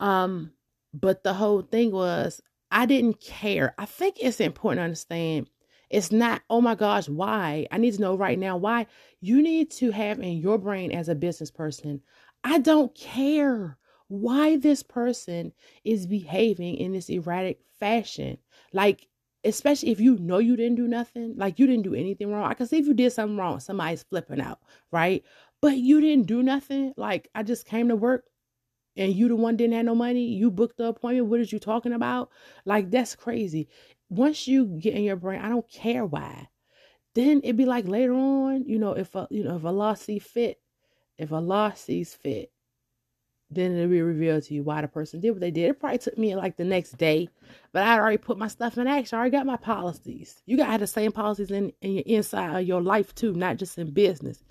Um, 0.00 0.52
but 0.94 1.22
the 1.22 1.34
whole 1.34 1.62
thing 1.62 1.92
was 1.92 2.40
I 2.70 2.86
didn't 2.86 3.20
care. 3.20 3.74
I 3.78 3.86
think 3.86 4.16
it's 4.18 4.40
important 4.40 4.80
to 4.80 4.84
understand. 4.84 5.48
It's 5.90 6.12
not, 6.12 6.42
oh 6.50 6.60
my 6.60 6.74
gosh, 6.74 7.08
why? 7.08 7.66
I 7.70 7.78
need 7.78 7.94
to 7.94 8.00
know 8.00 8.14
right 8.14 8.38
now 8.38 8.56
why. 8.56 8.86
You 9.20 9.42
need 9.42 9.70
to 9.72 9.90
have 9.90 10.20
in 10.20 10.38
your 10.38 10.58
brain 10.58 10.92
as 10.92 11.08
a 11.08 11.14
business 11.14 11.50
person, 11.50 12.02
I 12.44 12.58
don't 12.58 12.94
care 12.94 13.78
why 14.08 14.56
this 14.56 14.82
person 14.82 15.52
is 15.84 16.06
behaving 16.06 16.76
in 16.76 16.92
this 16.92 17.08
erratic 17.08 17.60
fashion. 17.78 18.38
Like, 18.72 19.08
especially 19.44 19.90
if 19.90 20.00
you 20.00 20.16
know 20.18 20.38
you 20.38 20.56
didn't 20.56 20.76
do 20.76 20.88
nothing, 20.88 21.34
like 21.36 21.58
you 21.58 21.66
didn't 21.66 21.84
do 21.84 21.94
anything 21.94 22.30
wrong. 22.30 22.50
I 22.50 22.54
can 22.54 22.66
see 22.66 22.78
if 22.78 22.86
you 22.86 22.94
did 22.94 23.12
something 23.12 23.36
wrong, 23.36 23.60
somebody's 23.60 24.02
flipping 24.02 24.40
out, 24.40 24.60
right? 24.90 25.24
But 25.60 25.78
you 25.78 26.00
didn't 26.00 26.26
do 26.26 26.42
nothing. 26.42 26.92
Like, 26.96 27.28
I 27.34 27.42
just 27.42 27.66
came 27.66 27.88
to 27.88 27.96
work 27.96 28.24
and 28.96 29.12
you 29.12 29.28
the 29.28 29.36
one 29.36 29.56
didn't 29.56 29.74
have 29.74 29.86
no 29.86 29.94
money. 29.94 30.24
You 30.24 30.50
booked 30.50 30.78
the 30.78 30.86
appointment. 30.86 31.28
What 31.28 31.40
is 31.40 31.52
you 31.52 31.58
talking 31.58 31.92
about? 31.92 32.30
Like, 32.64 32.90
that's 32.90 33.14
crazy. 33.14 33.68
Once 34.10 34.48
you 34.48 34.66
get 34.66 34.94
in 34.94 35.04
your 35.04 35.16
brain, 35.16 35.40
I 35.40 35.48
don't 35.48 35.68
care 35.70 36.04
why. 36.04 36.48
Then 37.14 37.40
it'd 37.42 37.56
be 37.56 37.64
like 37.64 37.86
later 37.88 38.14
on, 38.14 38.64
you 38.66 38.78
know, 38.78 38.92
if 38.92 39.14
a 39.14 39.26
you 39.30 39.44
know, 39.44 39.56
if 39.56 39.64
Allah 39.64 39.96
see 39.96 40.18
fit, 40.18 40.60
if 41.16 41.32
Allah 41.32 41.72
sees 41.76 42.14
fit, 42.14 42.52
then 43.50 43.76
it'll 43.76 43.90
be 43.90 44.02
revealed 44.02 44.42
to 44.44 44.54
you 44.54 44.62
why 44.62 44.82
the 44.82 44.88
person 44.88 45.20
did 45.20 45.30
what 45.30 45.40
they 45.40 45.50
did. 45.50 45.70
It 45.70 45.80
probably 45.80 45.98
took 45.98 46.18
me 46.18 46.36
like 46.36 46.56
the 46.56 46.64
next 46.64 46.98
day, 46.98 47.28
but 47.72 47.82
I 47.82 47.98
already 47.98 48.18
put 48.18 48.38
my 48.38 48.48
stuff 48.48 48.76
in 48.76 48.86
action. 48.86 49.16
I 49.16 49.20
already 49.20 49.36
got 49.36 49.46
my 49.46 49.56
policies. 49.56 50.42
You 50.44 50.58
got 50.58 50.66
to 50.66 50.72
have 50.72 50.80
the 50.80 50.86
same 50.86 51.12
policies 51.12 51.50
in, 51.50 51.72
in 51.80 51.92
your 51.92 52.04
inside 52.06 52.54
of 52.54 52.66
your 52.66 52.82
life 52.82 53.14
too, 53.14 53.32
not 53.32 53.56
just 53.56 53.78
in 53.78 53.90
business. 53.92 54.44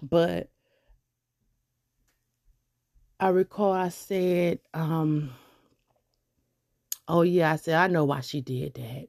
But 0.00 0.48
I 3.20 3.28
recall 3.28 3.72
I 3.72 3.90
said, 3.90 4.60
um, 4.72 5.32
oh 7.06 7.22
yeah, 7.22 7.52
I 7.52 7.56
said, 7.56 7.74
I 7.74 7.88
know 7.88 8.04
why 8.04 8.20
she 8.20 8.40
did 8.40 8.74
that. 8.74 9.08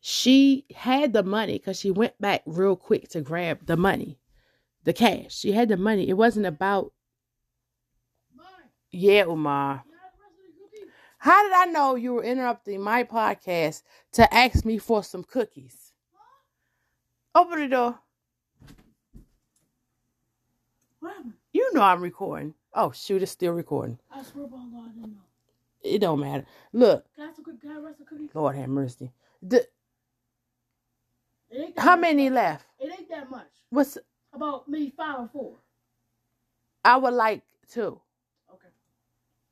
She 0.00 0.66
had 0.74 1.12
the 1.12 1.22
money 1.22 1.54
because 1.54 1.80
she 1.80 1.90
went 1.90 2.20
back 2.20 2.42
real 2.46 2.76
quick 2.76 3.08
to 3.10 3.22
grab 3.22 3.64
the 3.66 3.76
money, 3.76 4.18
the 4.84 4.92
cash. 4.92 5.34
She 5.34 5.52
had 5.52 5.68
the 5.68 5.76
money. 5.76 6.08
It 6.08 6.16
wasn't 6.16 6.46
about 6.46 6.92
yeah, 8.96 9.24
Umar. 9.24 9.84
How 11.18 11.42
did 11.42 11.52
I 11.52 11.64
know 11.66 11.96
you 11.96 12.14
were 12.14 12.24
interrupting 12.24 12.80
my 12.80 13.04
podcast 13.04 13.82
to 14.12 14.32
ask 14.32 14.64
me 14.64 14.78
for 14.78 15.02
some 15.02 15.24
cookies? 15.24 15.92
Open 17.34 17.60
the 17.60 17.68
door. 17.68 17.98
You 21.52 21.72
know 21.74 21.82
I'm 21.82 22.02
recording. 22.02 22.54
Oh 22.74 22.90
shoot, 22.92 23.22
it's 23.22 23.32
still 23.32 23.52
recording. 23.52 23.98
I 24.10 24.22
swear 24.22 24.46
by 24.46 24.56
God, 24.56 24.84
I 24.84 24.88
didn't 24.88 25.12
know. 25.12 25.20
It 25.82 26.00
don't 26.00 26.20
matter. 26.20 26.44
Look. 26.72 27.06
Can 27.14 27.24
I 27.24 27.26
have 27.26 27.36
some, 27.36 27.44
can 27.44 27.70
I 27.70 27.74
have 27.74 27.96
some 27.96 28.06
cookies? 28.06 28.30
Lord 28.34 28.56
have 28.56 28.68
mercy. 28.68 29.12
The, 29.42 29.66
How 31.76 31.96
many 31.96 32.28
left? 32.30 32.66
It 32.78 32.92
ain't 32.98 33.08
that 33.08 33.30
much. 33.30 33.48
What's 33.70 33.96
about 34.32 34.68
maybe 34.68 34.92
five 34.96 35.20
or 35.20 35.28
four? 35.32 35.52
I 36.84 36.96
would 36.96 37.14
like 37.14 37.42
two. 37.70 38.00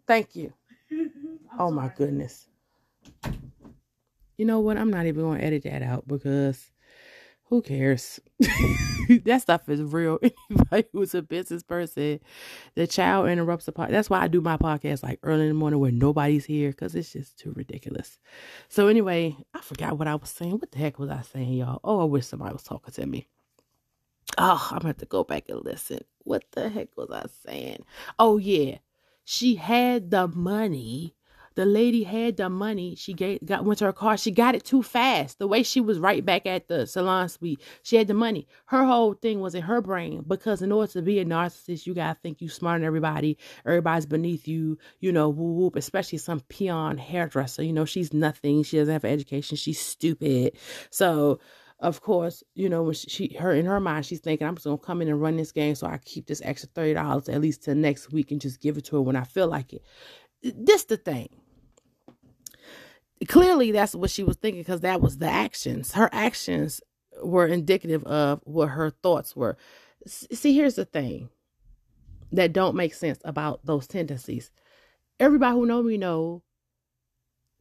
Thank 0.06 0.36
you. 0.36 0.52
oh 1.58 1.68
sorry. 1.68 1.72
my 1.72 1.92
goodness. 1.96 2.48
You 4.36 4.44
know 4.44 4.60
what? 4.60 4.76
I'm 4.76 4.90
not 4.90 5.06
even 5.06 5.22
going 5.22 5.38
to 5.38 5.44
edit 5.44 5.62
that 5.62 5.82
out 5.82 6.08
because 6.08 6.70
who 7.44 7.62
cares? 7.62 8.18
that 8.40 9.42
stuff 9.42 9.68
is 9.68 9.80
real. 9.80 10.18
Anybody 10.50 10.88
who's 10.92 11.14
a 11.14 11.22
business 11.22 11.62
person, 11.62 12.20
the 12.74 12.86
child 12.86 13.28
interrupts 13.28 13.66
the 13.66 13.72
podcast. 13.72 13.90
That's 13.90 14.10
why 14.10 14.20
I 14.20 14.28
do 14.28 14.40
my 14.40 14.56
podcast 14.56 15.02
like 15.02 15.20
early 15.22 15.42
in 15.42 15.48
the 15.48 15.54
morning 15.54 15.78
where 15.78 15.92
nobody's 15.92 16.44
here 16.44 16.70
because 16.70 16.94
it's 16.94 17.12
just 17.12 17.38
too 17.38 17.52
ridiculous. 17.54 18.18
So 18.68 18.88
anyway, 18.88 19.36
I 19.52 19.60
forgot 19.60 19.98
what 19.98 20.08
I 20.08 20.16
was 20.16 20.30
saying. 20.30 20.58
What 20.58 20.72
the 20.72 20.78
heck 20.78 20.98
was 20.98 21.10
I 21.10 21.22
saying, 21.22 21.52
y'all? 21.52 21.80
Oh, 21.84 22.00
I 22.00 22.04
wish 22.04 22.26
somebody 22.26 22.52
was 22.52 22.62
talking 22.62 22.92
to 22.94 23.06
me. 23.06 23.28
Oh, 24.36 24.68
I'm 24.70 24.78
gonna 24.78 24.88
have 24.88 24.98
to 24.98 25.06
go 25.06 25.22
back 25.22 25.48
and 25.48 25.64
listen. 25.64 26.00
What 26.24 26.44
the 26.52 26.68
heck 26.68 26.88
was 26.96 27.10
I 27.12 27.26
saying? 27.46 27.84
Oh 28.18 28.38
yeah, 28.38 28.78
she 29.24 29.56
had 29.56 30.10
the 30.10 30.28
money 30.28 31.14
the 31.54 31.64
lady 31.64 32.02
had 32.02 32.36
the 32.36 32.48
money. 32.48 32.94
She 32.96 33.12
gave, 33.12 33.44
got 33.44 33.64
went 33.64 33.78
to 33.78 33.84
her 33.86 33.92
car. 33.92 34.16
She 34.16 34.30
got 34.30 34.54
it 34.54 34.64
too 34.64 34.82
fast. 34.82 35.38
The 35.38 35.46
way 35.46 35.62
she 35.62 35.80
was 35.80 35.98
right 35.98 36.24
back 36.24 36.46
at 36.46 36.68
the 36.68 36.86
salon 36.86 37.28
suite, 37.28 37.60
she 37.82 37.96
had 37.96 38.08
the 38.08 38.14
money. 38.14 38.46
Her 38.66 38.84
whole 38.84 39.14
thing 39.14 39.40
was 39.40 39.54
in 39.54 39.62
her 39.62 39.80
brain 39.80 40.24
because 40.26 40.62
in 40.62 40.72
order 40.72 40.90
to 40.92 41.02
be 41.02 41.20
a 41.20 41.24
narcissist, 41.24 41.86
you 41.86 41.94
gotta 41.94 42.18
think 42.20 42.40
you 42.40 42.48
smarter 42.48 42.80
than 42.80 42.86
everybody. 42.86 43.38
Everybody's 43.64 44.06
beneath 44.06 44.48
you. 44.48 44.78
You 45.00 45.12
know, 45.12 45.28
whoop 45.28 45.56
whoop. 45.56 45.76
Especially 45.76 46.18
some 46.18 46.40
peon 46.40 46.98
hairdresser. 46.98 47.62
You 47.62 47.72
know, 47.72 47.84
she's 47.84 48.12
nothing. 48.12 48.62
She 48.64 48.78
doesn't 48.78 48.92
have 48.92 49.04
education. 49.04 49.56
She's 49.56 49.78
stupid. 49.78 50.56
So 50.90 51.38
of 51.84 52.00
course, 52.00 52.42
you 52.54 52.68
know, 52.68 52.82
when 52.82 52.94
she 52.94 53.36
her 53.38 53.52
in 53.52 53.66
her 53.66 53.78
mind, 53.78 54.06
she's 54.06 54.20
thinking, 54.20 54.46
I'm 54.46 54.54
just 54.54 54.64
gonna 54.64 54.78
come 54.78 55.02
in 55.02 55.08
and 55.08 55.20
run 55.20 55.36
this 55.36 55.52
game 55.52 55.74
so 55.74 55.86
I 55.86 55.98
keep 55.98 56.26
this 56.26 56.40
extra 56.44 56.68
thirty 56.74 56.94
dollars 56.94 57.28
at 57.28 57.40
least 57.40 57.64
till 57.64 57.74
next 57.74 58.10
week 58.10 58.30
and 58.30 58.40
just 58.40 58.60
give 58.60 58.78
it 58.78 58.86
to 58.86 58.96
her 58.96 59.02
when 59.02 59.16
I 59.16 59.24
feel 59.24 59.48
like 59.48 59.72
it. 59.72 59.84
This 60.42 60.84
the 60.84 60.96
thing 60.96 61.28
clearly 63.28 63.70
that's 63.70 63.94
what 63.94 64.10
she 64.10 64.24
was 64.24 64.36
thinking 64.36 64.62
because 64.62 64.80
that 64.80 65.00
was 65.00 65.18
the 65.18 65.28
actions. 65.28 65.92
Her 65.92 66.08
actions 66.12 66.80
were 67.22 67.46
indicative 67.46 68.02
of 68.04 68.40
what 68.44 68.68
her 68.70 68.90
thoughts 68.90 69.36
were. 69.36 69.56
See, 70.06 70.54
here's 70.54 70.74
the 70.74 70.84
thing 70.84 71.28
that 72.32 72.52
don't 72.52 72.76
make 72.76 72.94
sense 72.94 73.18
about 73.24 73.64
those 73.64 73.86
tendencies. 73.86 74.50
Everybody 75.20 75.54
who 75.54 75.66
know 75.66 75.82
me 75.82 75.96
know 75.96 76.42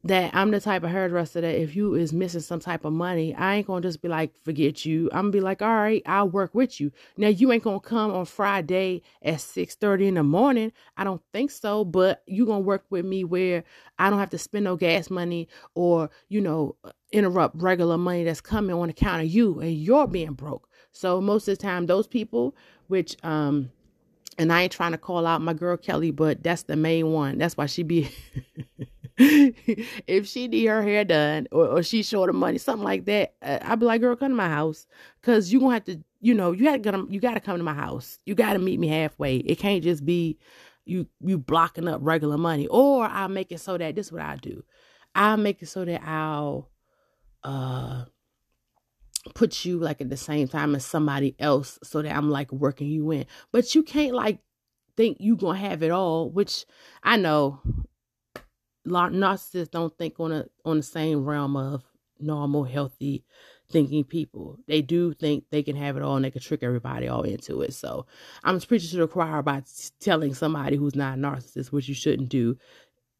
that 0.04 0.34
I'm 0.34 0.50
the 0.50 0.60
type 0.60 0.84
of 0.84 0.90
hairdresser 0.90 1.40
that 1.40 1.54
if 1.54 1.74
you 1.74 1.94
is 1.94 2.12
missing 2.12 2.42
some 2.42 2.60
type 2.60 2.84
of 2.84 2.92
money, 2.92 3.34
I 3.34 3.56
ain't 3.56 3.66
gonna 3.66 3.80
just 3.80 4.02
be 4.02 4.08
like, 4.08 4.36
forget 4.44 4.84
you. 4.84 5.08
I'm 5.12 5.22
gonna 5.22 5.30
be 5.30 5.40
like, 5.40 5.62
all 5.62 5.68
right, 5.68 6.02
I'll 6.04 6.28
work 6.28 6.54
with 6.54 6.78
you. 6.78 6.92
Now 7.16 7.28
you 7.28 7.50
ain't 7.50 7.64
gonna 7.64 7.80
come 7.80 8.10
on 8.10 8.26
Friday 8.26 9.02
at 9.22 9.40
6 9.40 9.74
30 9.76 10.08
in 10.08 10.14
the 10.14 10.22
morning. 10.22 10.72
I 10.98 11.04
don't 11.04 11.22
think 11.32 11.50
so, 11.50 11.84
but 11.86 12.22
you 12.26 12.44
gonna 12.44 12.60
work 12.60 12.84
with 12.90 13.06
me 13.06 13.24
where 13.24 13.64
I 13.98 14.10
don't 14.10 14.18
have 14.18 14.30
to 14.30 14.38
spend 14.38 14.64
no 14.64 14.76
gas 14.76 15.08
money 15.08 15.48
or, 15.74 16.10
you 16.28 16.42
know, 16.42 16.76
interrupt 17.10 17.62
regular 17.62 17.96
money 17.96 18.24
that's 18.24 18.42
coming 18.42 18.76
on 18.76 18.90
account 18.90 19.22
of 19.22 19.28
you 19.28 19.60
and 19.60 19.72
you're 19.72 20.06
being 20.06 20.34
broke. 20.34 20.68
So 20.92 21.20
most 21.20 21.48
of 21.48 21.56
the 21.56 21.62
time, 21.62 21.86
those 21.86 22.06
people, 22.06 22.54
which 22.88 23.16
um 23.24 23.70
and 24.38 24.52
I 24.52 24.62
ain't 24.62 24.72
trying 24.72 24.92
to 24.92 24.98
call 24.98 25.26
out 25.26 25.42
my 25.42 25.54
girl 25.54 25.76
Kelly, 25.76 26.10
but 26.10 26.42
that's 26.42 26.64
the 26.64 26.76
main 26.76 27.12
one. 27.12 27.38
That's 27.38 27.56
why 27.56 27.66
she 27.66 27.82
be 27.82 28.10
if 29.16 30.26
she 30.26 30.48
need 30.48 30.66
her 30.66 30.82
hair 30.82 31.04
done 31.04 31.46
or, 31.52 31.66
or 31.66 31.82
she 31.82 32.02
short 32.02 32.30
of 32.30 32.36
money, 32.36 32.58
something 32.58 32.84
like 32.84 33.04
that, 33.04 33.34
uh, 33.42 33.58
I'd 33.62 33.78
be 33.78 33.86
like, 33.86 34.00
girl, 34.00 34.16
come 34.16 34.30
to 34.30 34.34
my 34.34 34.48
house. 34.48 34.86
Cause 35.22 35.52
you 35.52 35.60
gonna 35.60 35.74
have 35.74 35.84
to, 35.84 36.00
you 36.20 36.34
know, 36.34 36.52
you 36.52 36.68
had 36.68 36.82
to 36.82 37.06
you 37.08 37.20
gotta 37.20 37.40
come 37.40 37.56
to 37.56 37.62
my 37.62 37.74
house. 37.74 38.18
You 38.26 38.34
gotta 38.34 38.58
meet 38.58 38.80
me 38.80 38.88
halfway. 38.88 39.36
It 39.36 39.58
can't 39.58 39.82
just 39.82 40.04
be 40.04 40.38
you 40.84 41.06
you 41.20 41.38
blocking 41.38 41.88
up 41.88 42.00
regular 42.02 42.38
money. 42.38 42.66
Or 42.66 43.04
I'll 43.04 43.28
make 43.28 43.52
it 43.52 43.60
so 43.60 43.78
that 43.78 43.94
this 43.94 44.06
is 44.06 44.12
what 44.12 44.22
I 44.22 44.36
do. 44.36 44.64
I'll 45.14 45.36
make 45.36 45.62
it 45.62 45.68
so 45.68 45.84
that 45.84 46.02
I'll 46.02 46.70
uh 47.44 48.06
put 49.34 49.64
you 49.64 49.78
like 49.78 50.00
at 50.00 50.10
the 50.10 50.16
same 50.16 50.48
time 50.48 50.74
as 50.74 50.84
somebody 50.84 51.34
else 51.38 51.78
so 51.82 52.02
that 52.02 52.14
I'm 52.14 52.30
like 52.30 52.52
working 52.52 52.88
you 52.88 53.10
in. 53.10 53.26
But 53.52 53.74
you 53.74 53.82
can't 53.82 54.14
like 54.14 54.40
think 54.96 55.18
you 55.20 55.36
gonna 55.36 55.58
have 55.58 55.82
it 55.82 55.90
all, 55.90 56.30
which 56.30 56.66
I 57.02 57.16
know 57.16 57.60
narcissists 58.86 59.70
don't 59.70 59.96
think 59.96 60.20
on 60.20 60.32
a 60.32 60.46
on 60.64 60.78
the 60.78 60.82
same 60.82 61.24
realm 61.24 61.56
of 61.56 61.82
normal, 62.20 62.64
healthy 62.64 63.24
thinking 63.70 64.04
people. 64.04 64.58
They 64.66 64.82
do 64.82 65.14
think 65.14 65.44
they 65.50 65.62
can 65.62 65.76
have 65.76 65.96
it 65.96 66.02
all 66.02 66.16
and 66.16 66.24
they 66.24 66.30
can 66.30 66.42
trick 66.42 66.62
everybody 66.62 67.08
all 67.08 67.22
into 67.22 67.62
it. 67.62 67.72
So 67.74 68.06
I'm 68.42 68.60
preaching 68.60 68.90
to 68.90 68.98
the 68.98 69.08
choir 69.08 69.42
by 69.42 69.62
telling 70.00 70.34
somebody 70.34 70.76
who's 70.76 70.94
not 70.94 71.18
a 71.18 71.20
narcissist, 71.20 71.72
which 71.72 71.88
you 71.88 71.94
shouldn't 71.94 72.28
do. 72.28 72.56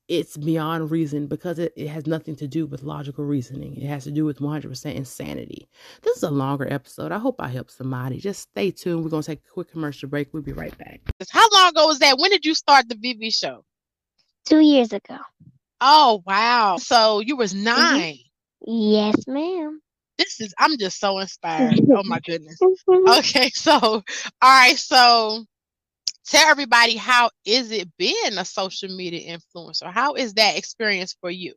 It's 0.06 0.36
beyond 0.36 0.90
reason 0.90 1.26
because 1.28 1.58
it, 1.58 1.72
it 1.76 1.88
has 1.88 2.06
nothing 2.06 2.36
to 2.36 2.46
do 2.46 2.66
with 2.66 2.82
logical 2.82 3.24
reasoning. 3.24 3.76
It 3.76 3.86
has 3.86 4.04
to 4.04 4.10
do 4.10 4.24
with 4.26 4.38
100% 4.38 4.94
insanity. 4.94 5.66
This 6.02 6.18
is 6.18 6.22
a 6.22 6.30
longer 6.30 6.70
episode. 6.70 7.10
I 7.10 7.18
hope 7.18 7.36
I 7.40 7.48
helped 7.48 7.70
somebody. 7.72 8.18
Just 8.18 8.42
stay 8.42 8.70
tuned. 8.70 9.02
We're 9.02 9.10
going 9.10 9.22
to 9.22 9.26
take 9.26 9.40
a 9.48 9.52
quick 9.52 9.70
commercial 9.70 10.08
break. 10.10 10.28
We'll 10.32 10.42
be 10.42 10.52
right 10.52 10.76
back. 10.76 11.00
How 11.30 11.48
long 11.54 11.70
ago 11.70 11.86
was 11.86 12.00
that? 12.00 12.18
When 12.18 12.30
did 12.30 12.44
you 12.44 12.54
start 12.54 12.88
the 12.88 12.96
BB 12.96 13.34
show? 13.34 13.64
Two 14.44 14.60
years 14.60 14.92
ago. 14.92 15.16
Oh 15.80 16.22
wow! 16.26 16.76
So 16.78 17.20
you 17.20 17.36
was 17.36 17.54
Mm-hmm. 17.54 17.98
9 17.98 18.18
Yes, 18.66 19.14
ma'am. 19.26 19.80
This 20.18 20.40
is 20.40 20.54
I'm 20.58 20.78
just 20.78 21.00
so 21.00 21.18
inspired. 21.18 21.80
oh 21.90 22.02
my 22.04 22.20
goodness. 22.20 22.58
Okay, 22.88 23.50
so 23.50 23.72
all 23.72 24.02
right, 24.42 24.76
so 24.76 25.44
tell 26.26 26.48
everybody 26.48 26.96
how 26.96 27.30
is 27.44 27.70
it 27.70 27.88
being 27.98 28.38
a 28.38 28.44
social 28.44 28.88
media 28.94 29.36
influencer? 29.36 29.92
How 29.92 30.14
is 30.14 30.34
that 30.34 30.56
experience 30.58 31.16
for 31.20 31.30
you? 31.30 31.54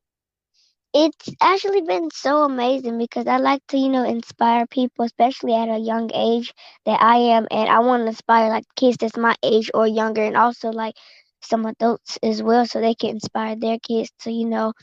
It's 0.94 1.30
actually 1.42 1.82
been 1.82 2.10
so 2.12 2.44
amazing 2.44 2.98
because 2.98 3.28
I 3.28 3.38
like 3.38 3.62
to, 3.68 3.78
you 3.78 3.90
know, 3.90 4.04
inspire 4.04 4.66
people, 4.68 5.06
especially 5.06 5.54
at 5.54 5.70
a 5.70 5.78
young 5.78 6.10
age 6.14 6.54
that 6.86 7.02
I 7.02 7.18
am, 7.18 7.48
and 7.52 7.70
I 7.70 7.80
want 7.80 8.04
to 8.04 8.08
inspire 8.08 8.50
like 8.50 8.66
kids 8.76 8.98
that's 8.98 9.18
my 9.18 9.36
age 9.44 9.70
or 9.74 9.88
younger, 9.88 10.24
and 10.24 10.36
also 10.38 10.70
like 10.72 10.96
some 11.42 11.66
adults 11.66 12.18
as 12.24 12.42
well, 12.42 12.66
so 12.66 12.82
they 12.82 12.96
can 12.96 13.12
inspire 13.12 13.56
their 13.56 13.78
kids 13.80 14.12
to, 14.22 14.32
you 14.32 14.46
know, 14.46 14.74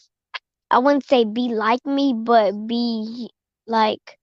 I 0.71 0.79
wouldn't 0.79 1.07
say 1.07 1.25
be 1.25 1.49
like 1.49 1.85
me, 1.87 2.15
but 2.15 2.53
be 2.67 3.31
like, 3.67 4.19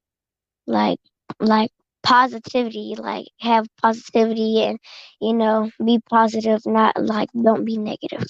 like, 0.68 1.00
like 1.40 1.72
positivity, 2.04 2.96
like 2.98 3.28
have 3.40 3.66
positivity 3.82 4.64
and, 4.64 4.80
you 5.20 5.34
know, 5.34 5.70
be 5.84 6.00
positive, 6.10 6.62
not 6.66 7.02
like 7.02 7.30
don't 7.34 7.66
be 7.66 7.78
negative. 7.78 8.26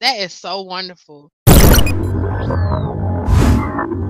That 0.00 0.18
is 0.18 0.32
so 0.32 0.62
wonderful. 0.62 1.30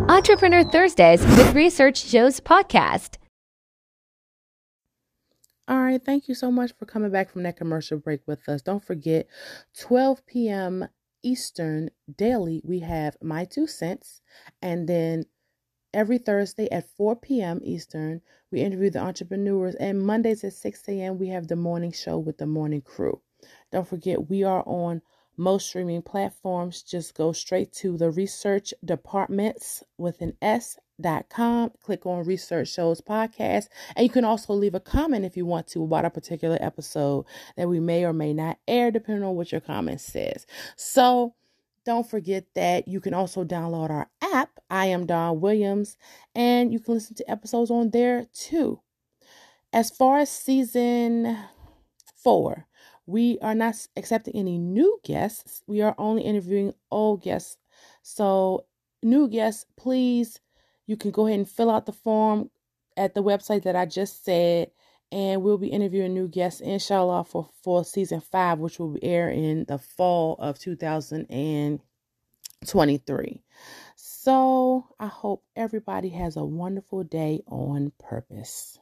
Entrepreneur 0.08 0.64
Thursdays 0.64 1.22
with 1.22 1.54
Research 1.54 2.04
Shows 2.04 2.40
podcast. 2.40 3.16
All 5.68 5.80
right, 5.80 6.04
thank 6.04 6.28
you 6.28 6.34
so 6.34 6.50
much 6.50 6.72
for 6.78 6.86
coming 6.86 7.10
back 7.10 7.30
from 7.30 7.44
that 7.44 7.56
commercial 7.56 7.98
break 7.98 8.20
with 8.26 8.48
us. 8.48 8.62
Don't 8.62 8.84
forget, 8.84 9.26
12 9.78 10.26
p.m. 10.26 10.88
Eastern 11.22 11.90
daily, 12.16 12.60
we 12.64 12.80
have 12.80 13.16
My 13.22 13.44
Two 13.44 13.66
Cents. 13.66 14.20
And 14.60 14.88
then 14.88 15.24
every 15.94 16.18
Thursday 16.18 16.70
at 16.70 16.88
4 16.96 17.16
p.m. 17.16 17.60
Eastern, 17.62 18.20
we 18.50 18.60
interview 18.60 18.90
the 18.90 19.00
entrepreneurs. 19.00 19.74
And 19.76 20.04
Mondays 20.04 20.44
at 20.44 20.52
6 20.52 20.88
a.m., 20.88 21.18
we 21.18 21.28
have 21.28 21.48
the 21.48 21.56
morning 21.56 21.92
show 21.92 22.18
with 22.18 22.38
the 22.38 22.46
morning 22.46 22.82
crew. 22.82 23.20
Don't 23.70 23.88
forget, 23.88 24.28
we 24.28 24.44
are 24.44 24.62
on 24.66 25.02
most 25.36 25.66
streaming 25.68 26.02
platforms. 26.02 26.82
Just 26.82 27.14
go 27.14 27.32
straight 27.32 27.72
to 27.72 27.96
the 27.96 28.10
research 28.10 28.74
departments 28.84 29.82
with 29.96 30.20
an 30.20 30.36
S 30.42 30.78
dot 31.00 31.28
com. 31.28 31.70
Click 31.82 32.06
on 32.06 32.24
Research 32.24 32.68
Shows 32.68 33.00
Podcast. 33.00 33.68
And 33.96 34.04
you 34.04 34.10
can 34.10 34.24
also 34.24 34.52
leave 34.52 34.74
a 34.74 34.80
comment 34.80 35.24
if 35.24 35.36
you 35.36 35.46
want 35.46 35.66
to 35.68 35.82
about 35.82 36.04
a 36.04 36.10
particular 36.10 36.58
episode 36.60 37.24
that 37.56 37.68
we 37.68 37.80
may 37.80 38.04
or 38.04 38.12
may 38.12 38.32
not 38.32 38.58
air, 38.68 38.90
depending 38.90 39.24
on 39.24 39.34
what 39.34 39.52
your 39.52 39.60
comment 39.60 40.00
says. 40.00 40.46
So 40.76 41.34
don't 41.84 42.08
forget 42.08 42.44
that 42.54 42.88
you 42.88 43.00
can 43.00 43.14
also 43.14 43.44
download 43.44 43.90
our 43.90 44.08
app. 44.22 44.60
I 44.70 44.86
am 44.86 45.06
Dawn 45.06 45.40
Williams, 45.40 45.96
and 46.34 46.72
you 46.72 46.80
can 46.80 46.94
listen 46.94 47.14
to 47.16 47.30
episodes 47.30 47.70
on 47.70 47.90
there 47.90 48.26
too. 48.32 48.80
As 49.72 49.90
far 49.90 50.18
as 50.18 50.30
season 50.30 51.36
four, 52.16 52.66
we 53.06 53.38
are 53.40 53.54
not 53.54 53.86
accepting 53.96 54.36
any 54.36 54.58
new 54.58 55.00
guests. 55.04 55.62
We 55.66 55.82
are 55.82 55.94
only 55.98 56.22
interviewing 56.22 56.74
old 56.90 57.22
guests. 57.22 57.58
So, 58.02 58.66
new 59.02 59.28
guests, 59.28 59.66
please, 59.76 60.40
you 60.86 60.96
can 60.96 61.10
go 61.10 61.26
ahead 61.26 61.38
and 61.38 61.48
fill 61.48 61.70
out 61.70 61.86
the 61.86 61.92
form 61.92 62.50
at 62.96 63.14
the 63.14 63.22
website 63.22 63.62
that 63.64 63.76
I 63.76 63.86
just 63.86 64.24
said, 64.24 64.70
and 65.12 65.42
we'll 65.42 65.58
be 65.58 65.68
interviewing 65.68 66.14
new 66.14 66.26
guests, 66.26 66.62
inshallah, 66.62 67.24
for, 67.24 67.50
for 67.62 67.84
season 67.84 68.22
five, 68.22 68.58
which 68.58 68.78
will 68.78 68.96
air 69.02 69.28
in 69.28 69.66
the 69.66 69.76
fall 69.78 70.36
of 70.38 70.58
2023. 70.58 73.42
So 73.94 74.86
I 74.98 75.06
hope 75.06 75.44
everybody 75.54 76.08
has 76.10 76.36
a 76.36 76.44
wonderful 76.44 77.04
day 77.04 77.42
on 77.46 77.92
purpose. 77.98 78.78